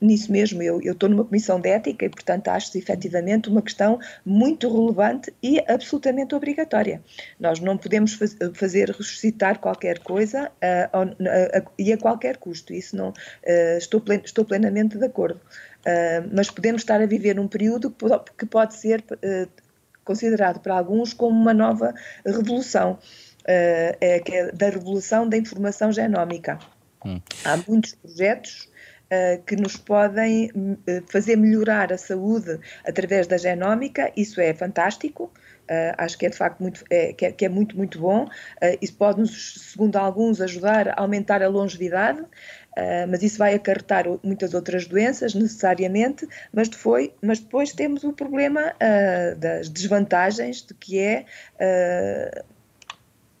nisso 0.00 0.32
mesmo. 0.32 0.62
Eu, 0.62 0.80
eu 0.80 0.92
estou 0.92 1.08
numa 1.08 1.24
comissão 1.24 1.60
de 1.60 1.68
ética 1.68 2.06
e, 2.06 2.08
portanto, 2.08 2.48
acho 2.48 2.76
efetivamente 2.78 3.48
uma 3.48 3.60
questão 3.60 3.98
muito 4.24 4.72
relevante 4.72 5.32
e 5.42 5.62
absolutamente 5.68 6.34
obrigatória. 6.34 7.02
Nós 7.38 7.60
não 7.60 7.76
podemos 7.76 8.14
faz, 8.14 8.36
fazer 8.54 8.88
ressuscitar 8.90 9.58
qualquer 9.58 9.98
coisa 9.98 10.50
uh, 10.94 10.98
uh, 10.98 11.10
uh, 11.10 11.70
e 11.78 11.92
a 11.92 11.98
qualquer 11.98 12.38
custo. 12.38 12.72
Isso 12.72 12.96
não 12.96 13.12
ah, 13.46 13.76
estou, 13.76 14.00
plen, 14.00 14.22
estou 14.24 14.44
plenamente 14.44 14.96
de 14.96 15.04
acordo. 15.04 15.40
Mas 16.32 16.50
podemos 16.50 16.82
estar 16.82 17.00
a 17.00 17.06
viver 17.06 17.34
num 17.34 17.48
período 17.48 17.94
que 18.36 18.46
pode 18.46 18.74
ser 18.74 19.02
considerado 20.04 20.60
para 20.60 20.76
alguns 20.76 21.14
como 21.14 21.40
uma 21.40 21.54
nova 21.54 21.94
revolução, 22.24 22.98
é, 23.46 24.20
que 24.20 24.32
é 24.32 24.52
da 24.52 24.68
revolução 24.68 25.28
da 25.28 25.36
informação 25.36 25.90
genómica. 25.90 26.58
Hum. 27.04 27.20
Há 27.44 27.56
muitos 27.66 27.94
projetos 27.94 28.68
que 29.44 29.56
nos 29.56 29.76
podem 29.76 30.50
uh, 30.50 31.02
fazer 31.08 31.34
melhorar 31.34 31.92
a 31.92 31.98
saúde 31.98 32.60
através 32.84 33.26
da 33.26 33.36
genómica, 33.36 34.12
isso 34.16 34.40
é 34.40 34.54
fantástico. 34.54 35.32
Uh, 35.68 35.94
acho 35.98 36.16
que 36.18 36.26
é 36.26 36.28
de 36.28 36.36
facto 36.36 36.60
muito, 36.60 36.84
é, 36.90 37.12
que, 37.12 37.26
é, 37.26 37.32
que 37.32 37.44
é 37.44 37.48
muito, 37.48 37.76
muito 37.76 37.98
bom. 37.98 38.28
isso 38.80 38.94
pode-nos, 38.94 39.72
segundo 39.72 39.96
alguns, 39.96 40.40
ajudar 40.40 40.88
a 40.88 41.00
aumentar 41.00 41.42
a 41.42 41.48
longevidade, 41.48 42.24
mas 43.08 43.22
isso 43.22 43.36
vai 43.36 43.54
acarretar 43.54 44.06
muitas 44.22 44.54
outras 44.54 44.86
doenças, 44.86 45.34
necessariamente, 45.34 46.26
mas 46.52 46.68
depois, 46.68 47.10
mas 47.20 47.38
depois 47.38 47.72
temos 47.72 48.04
o 48.04 48.12
problema 48.12 48.72
das 49.38 49.68
desvantagens 49.68 50.62
de 50.62 50.72
que 50.74 50.98
é 50.98 51.24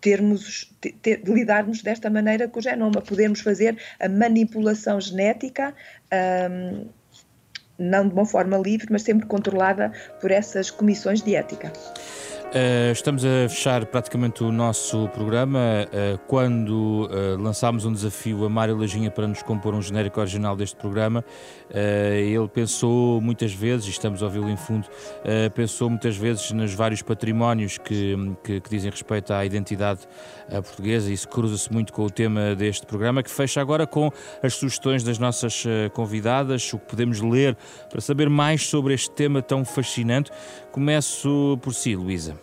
termos, 0.00 0.72
ter, 1.02 1.22
lidarmos 1.24 1.82
desta 1.82 2.08
maneira 2.08 2.48
com 2.48 2.58
o 2.58 2.62
genoma. 2.62 3.02
Podemos 3.02 3.40
fazer 3.40 3.76
a 3.98 4.08
manipulação 4.08 5.00
genética. 5.00 5.74
Um, 6.50 6.86
não 7.78 8.06
de 8.06 8.12
uma 8.12 8.26
forma 8.26 8.58
livre, 8.58 8.88
mas 8.90 9.02
sempre 9.02 9.26
controlada 9.26 9.90
por 10.20 10.30
essas 10.30 10.70
comissões 10.70 11.22
de 11.22 11.34
ética. 11.34 11.72
Uh, 12.50 12.90
estamos 12.90 13.24
a 13.24 13.48
fechar 13.48 13.86
praticamente 13.86 14.42
o 14.42 14.50
nosso 14.50 15.08
programa. 15.10 15.86
Uh, 15.86 16.18
quando 16.26 17.08
uh, 17.08 17.40
lançámos 17.40 17.84
um 17.84 17.92
desafio 17.92 18.44
a 18.44 18.48
Mário 18.48 18.76
Lajinha 18.76 19.08
para 19.08 19.28
nos 19.28 19.40
compor 19.40 19.72
um 19.72 19.80
genérico 19.80 20.18
original 20.18 20.56
deste 20.56 20.74
programa, 20.74 21.24
ele 21.72 22.48
pensou 22.48 23.20
muitas 23.20 23.52
vezes, 23.52 23.86
e 23.86 23.90
estamos 23.90 24.20
a 24.20 24.26
ouvi-lo 24.26 24.50
em 24.50 24.56
fundo, 24.56 24.88
pensou 25.54 25.88
muitas 25.88 26.16
vezes 26.16 26.50
nos 26.50 26.74
vários 26.74 27.00
patrimónios 27.00 27.78
que, 27.78 28.16
que, 28.42 28.60
que 28.60 28.70
dizem 28.70 28.90
respeito 28.90 29.32
à 29.32 29.44
identidade 29.44 30.00
portuguesa. 30.48 31.12
Isso 31.12 31.28
cruza-se 31.28 31.72
muito 31.72 31.92
com 31.92 32.02
o 32.02 32.10
tema 32.10 32.56
deste 32.56 32.84
programa, 32.86 33.22
que 33.22 33.30
fecha 33.30 33.60
agora 33.60 33.86
com 33.86 34.10
as 34.42 34.54
sugestões 34.54 35.04
das 35.04 35.20
nossas 35.20 35.62
convidadas, 35.92 36.72
o 36.72 36.78
que 36.80 36.86
podemos 36.86 37.20
ler 37.20 37.56
para 37.88 38.00
saber 38.00 38.28
mais 38.28 38.66
sobre 38.66 38.92
este 38.92 39.12
tema 39.12 39.40
tão 39.40 39.64
fascinante. 39.64 40.32
Começo 40.72 41.56
por 41.62 41.72
si, 41.72 41.94
Luísa. 41.94 42.39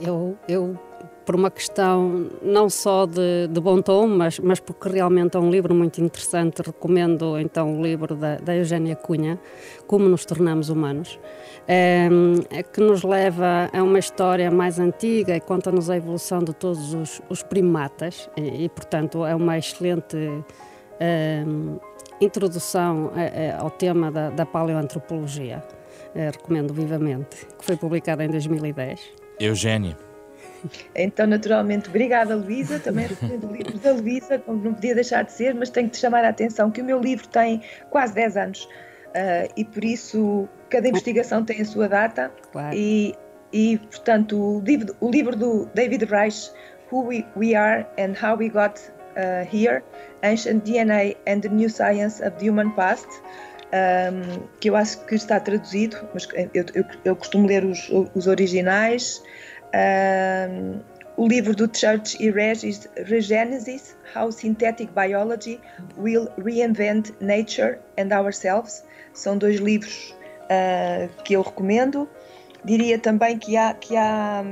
Eu, 0.00 0.36
eu, 0.48 0.78
por 1.24 1.34
uma 1.34 1.50
questão 1.50 2.28
não 2.42 2.68
só 2.68 3.06
de, 3.06 3.48
de, 3.48 3.60
bom 3.60 3.80
tom, 3.80 4.06
mas, 4.06 4.38
mas 4.38 4.60
porque 4.60 4.88
realmente 4.88 5.36
é 5.36 5.40
um 5.40 5.50
livro 5.50 5.74
muito 5.74 6.00
interessante, 6.00 6.62
recomendo 6.62 7.38
então 7.38 7.78
o 7.78 7.82
livro 7.82 8.14
da, 8.14 8.36
da 8.36 8.54
Eugénia 8.54 8.94
Cunha, 8.94 9.38
Como 9.86 10.08
Nos 10.08 10.24
Tornamos 10.24 10.68
Humanos, 10.68 11.18
é, 11.66 12.08
é 12.50 12.62
que 12.62 12.80
nos 12.80 13.02
leva 13.02 13.70
a 13.72 13.82
uma 13.82 13.98
história 13.98 14.50
mais 14.50 14.78
antiga 14.78 15.34
e 15.34 15.40
conta-nos 15.40 15.88
a 15.88 15.96
evolução 15.96 16.40
de 16.40 16.52
todos 16.52 16.92
os, 16.92 17.22
os 17.28 17.42
primatas 17.42 18.28
e, 18.36 18.64
e, 18.64 18.68
portanto, 18.68 19.24
é 19.24 19.34
uma 19.34 19.56
excelente 19.56 20.16
é, 21.00 21.42
introdução 22.20 23.10
a, 23.14 23.58
a, 23.58 23.62
ao 23.62 23.70
tema 23.70 24.10
da, 24.10 24.30
da 24.30 24.46
paleoantropologia. 24.46 25.62
É, 26.14 26.30
recomendo 26.30 26.72
vivamente, 26.72 27.44
que 27.58 27.64
foi 27.64 27.76
publicada 27.76 28.24
em 28.24 28.28
2010. 28.28 29.23
Eugénia. 29.38 29.96
Então, 30.94 31.26
naturalmente, 31.26 31.88
obrigada, 31.88 32.34
Luísa. 32.34 32.78
Também 32.78 33.06
recomendo 33.06 33.48
o 33.48 33.52
livro 33.52 33.78
da 33.78 33.92
Luísa, 33.92 34.38
como 34.38 34.62
não 34.62 34.74
podia 34.74 34.94
deixar 34.94 35.22
de 35.22 35.32
ser, 35.32 35.54
mas 35.54 35.70
tenho 35.70 35.88
que 35.88 35.94
te 35.94 36.00
chamar 36.00 36.24
a 36.24 36.30
atenção 36.30 36.70
que 36.70 36.80
o 36.80 36.84
meu 36.84 37.00
livro 37.00 37.28
tem 37.28 37.60
quase 37.90 38.14
10 38.14 38.36
anos 38.36 38.68
uh, 39.14 39.52
e 39.56 39.64
por 39.64 39.84
isso 39.84 40.48
cada 40.68 40.88
investigação 40.88 41.44
tem 41.44 41.60
a 41.60 41.64
sua 41.64 41.88
data. 41.88 42.32
Claro. 42.52 42.74
E, 42.74 43.14
e, 43.52 43.78
portanto, 43.78 44.36
o 44.36 44.60
livro, 44.60 44.96
o 45.00 45.10
livro 45.10 45.36
do 45.36 45.66
David 45.74 46.04
Reich, 46.06 46.50
Who 46.90 47.06
We, 47.06 47.26
We 47.36 47.54
Are 47.54 47.86
and 47.98 48.14
How 48.20 48.36
We 48.36 48.48
Got 48.48 48.80
uh, 49.16 49.46
Here, 49.50 49.82
Ancient 50.22 50.64
DNA 50.64 51.16
and 51.26 51.40
the 51.40 51.48
New 51.48 51.68
Science 51.68 52.20
of 52.20 52.36
the 52.38 52.48
Human 52.48 52.70
Past 52.72 53.08
um, 53.74 54.46
que 54.60 54.70
eu 54.70 54.76
acho 54.76 55.04
que 55.06 55.14
está 55.16 55.40
traduzido, 55.40 55.96
mas 56.14 56.28
eu, 56.54 56.64
eu, 56.74 56.84
eu 57.04 57.16
costumo 57.16 57.46
ler 57.46 57.64
os, 57.64 57.90
os 58.14 58.26
originais. 58.26 59.22
Um, 59.74 60.80
o 61.16 61.28
livro 61.28 61.54
do 61.54 61.70
Church 61.72 62.16
e 62.20 62.30
Regis, 62.30 62.88
Regenesis, 62.96 63.96
How 64.16 64.32
Synthetic 64.32 64.90
Biology 64.92 65.60
Will 65.96 66.28
Reinvent 66.38 67.10
Nature 67.20 67.78
and 67.98 68.14
Ourselves. 68.16 68.84
São 69.12 69.38
dois 69.38 69.60
livros 69.60 70.14
uh, 70.44 71.08
que 71.22 71.34
eu 71.34 71.42
recomendo. 71.42 72.08
Diria 72.64 72.98
também 72.98 73.38
que 73.38 73.56
há, 73.56 73.74
que 73.74 73.96
há, 73.96 74.44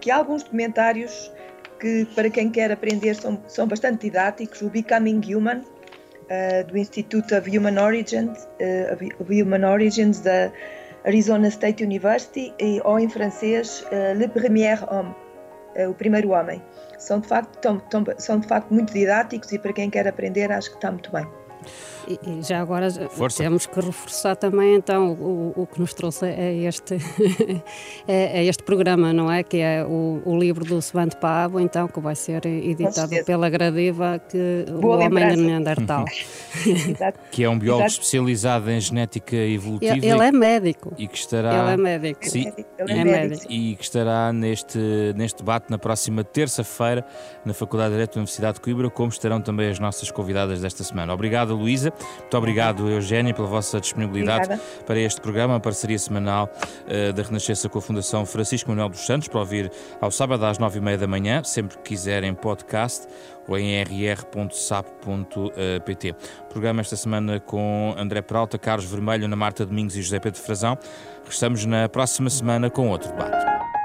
que 0.00 0.10
há 0.10 0.16
alguns 0.16 0.42
documentários 0.42 1.30
que, 1.78 2.06
para 2.14 2.30
quem 2.30 2.50
quer 2.50 2.72
aprender, 2.72 3.14
são, 3.14 3.42
são 3.46 3.66
bastante 3.66 4.02
didáticos. 4.02 4.62
O 4.62 4.70
Becoming 4.70 5.20
Human, 5.34 5.62
uh, 6.30 6.66
do 6.66 6.76
Institute 6.76 7.34
of 7.34 7.48
Human 7.48 7.78
Origins, 7.78 8.48
uh, 8.60 8.92
of 9.20 9.42
Human 9.42 9.64
Origins 9.64 10.20
da 10.20 10.50
Arizona 11.04 11.48
State 11.48 11.82
University, 11.82 12.52
e, 12.58 12.80
ou 12.84 12.98
em 12.98 13.08
francês, 13.08 13.84
uh, 13.92 14.16
Le 14.16 14.28
Premier 14.28 14.78
Homme, 14.92 15.14
o 15.88 15.94
primeiro 15.94 16.30
homem. 16.30 16.60
São 16.98 17.20
de, 17.20 17.28
facto, 17.28 17.56
tão, 17.60 17.78
tão, 17.78 18.04
são 18.18 18.40
de 18.40 18.48
facto 18.48 18.74
muito 18.74 18.92
didáticos 18.92 19.52
e 19.52 19.58
para 19.58 19.72
quem 19.72 19.88
quer 19.88 20.08
aprender 20.08 20.50
acho 20.50 20.70
que 20.70 20.76
está 20.76 20.90
muito 20.90 21.12
bem. 21.12 21.24
E, 22.06 22.18
e 22.26 22.42
já 22.42 22.60
agora 22.60 22.90
Força. 23.10 23.42
temos 23.42 23.66
que 23.66 23.80
reforçar 23.80 24.34
também 24.36 24.74
então 24.76 25.12
o, 25.12 25.52
o 25.54 25.66
que 25.66 25.80
nos 25.80 25.92
trouxe 25.92 26.26
é 26.26 26.54
este, 26.64 26.94
é, 28.08 28.40
é, 28.40 28.44
este 28.44 28.62
programa, 28.62 29.12
não 29.12 29.30
é? 29.30 29.42
Que 29.42 29.58
é 29.58 29.84
o, 29.84 30.22
o 30.24 30.38
livro 30.38 30.64
do 30.64 30.80
Svante 30.80 31.16
Pavo, 31.16 31.60
então, 31.60 31.88
que 31.88 32.00
vai 32.00 32.14
ser 32.14 32.46
editado 32.46 33.24
pela 33.24 33.50
Gradiva, 33.50 34.18
que 34.18 34.64
Boa 34.80 34.96
o 34.96 35.00
Homem 35.00 35.28
de 35.28 35.36
Neandertal. 35.36 36.04
que 37.30 37.44
é 37.44 37.48
um 37.48 37.58
biólogo 37.58 37.86
Exato. 37.86 38.00
especializado 38.00 38.70
em 38.70 38.80
genética 38.80 39.36
evolutiva. 39.36 39.96
Ele, 39.96 40.06
ele 40.06 40.24
é 40.24 40.32
médico. 40.32 40.94
E 40.96 41.06
que 41.06 41.18
estará. 41.18 41.62
Ele 41.62 41.72
é 41.72 41.76
médico. 41.76 42.28
Sim, 42.28 42.52
ele 42.78 42.92
é 42.92 43.04
médico. 43.04 43.52
E 43.52 43.76
que 43.76 43.82
estará 43.84 44.32
neste, 44.32 44.78
neste 45.16 45.38
debate 45.38 45.70
na 45.70 45.78
próxima 45.78 46.24
terça-feira 46.24 47.04
na 47.44 47.52
Faculdade 47.52 47.90
de 47.90 47.94
Direito 47.94 48.14
da 48.14 48.20
Universidade 48.20 48.54
de 48.54 48.60
Coimbra, 48.60 48.90
como 48.90 49.08
estarão 49.08 49.40
também 49.40 49.68
as 49.68 49.78
nossas 49.78 50.10
convidadas 50.10 50.60
desta 50.60 50.84
semana. 50.84 51.12
Obrigado, 51.12 51.57
Luísa. 51.58 51.92
Muito 52.20 52.36
obrigado, 52.36 52.88
Eugénia, 52.88 53.34
pela 53.34 53.48
vossa 53.48 53.80
disponibilidade 53.80 54.44
Obrigada. 54.44 54.62
para 54.86 54.98
este 54.98 55.20
programa, 55.20 55.56
a 55.56 55.60
parceria 55.60 55.98
semanal 55.98 56.48
uh, 56.86 57.12
da 57.12 57.22
Renascença 57.22 57.68
com 57.68 57.78
a 57.78 57.82
Fundação 57.82 58.24
Francisco 58.24 58.70
Manuel 58.70 58.88
dos 58.88 59.04
Santos, 59.04 59.28
para 59.28 59.40
ouvir 59.40 59.70
ao 60.00 60.10
sábado 60.10 60.44
às 60.44 60.58
nove 60.58 60.78
e 60.78 60.80
meia 60.80 60.96
da 60.98 61.06
manhã, 61.06 61.42
sempre 61.44 61.76
que 61.78 61.84
quiserem 61.90 62.34
podcast 62.34 63.06
ou 63.48 63.58
em 63.58 63.82
rr.sap.pt. 63.82 64.44
Programa 66.50 66.80
esta 66.82 66.96
semana 66.96 67.40
com 67.40 67.94
André 67.96 68.20
Peralta, 68.22 68.58
Carlos 68.58 68.84
Vermelho, 68.84 69.24
Ana 69.24 69.36
Marta 69.36 69.64
Domingos 69.64 69.96
e 69.96 70.02
José 70.02 70.20
Pedro 70.20 70.40
Frazão. 70.40 70.78
Estamos 71.28 71.64
na 71.64 71.88
próxima 71.88 72.30
semana 72.30 72.70
com 72.70 72.88
outro 72.88 73.10
debate. 73.10 73.77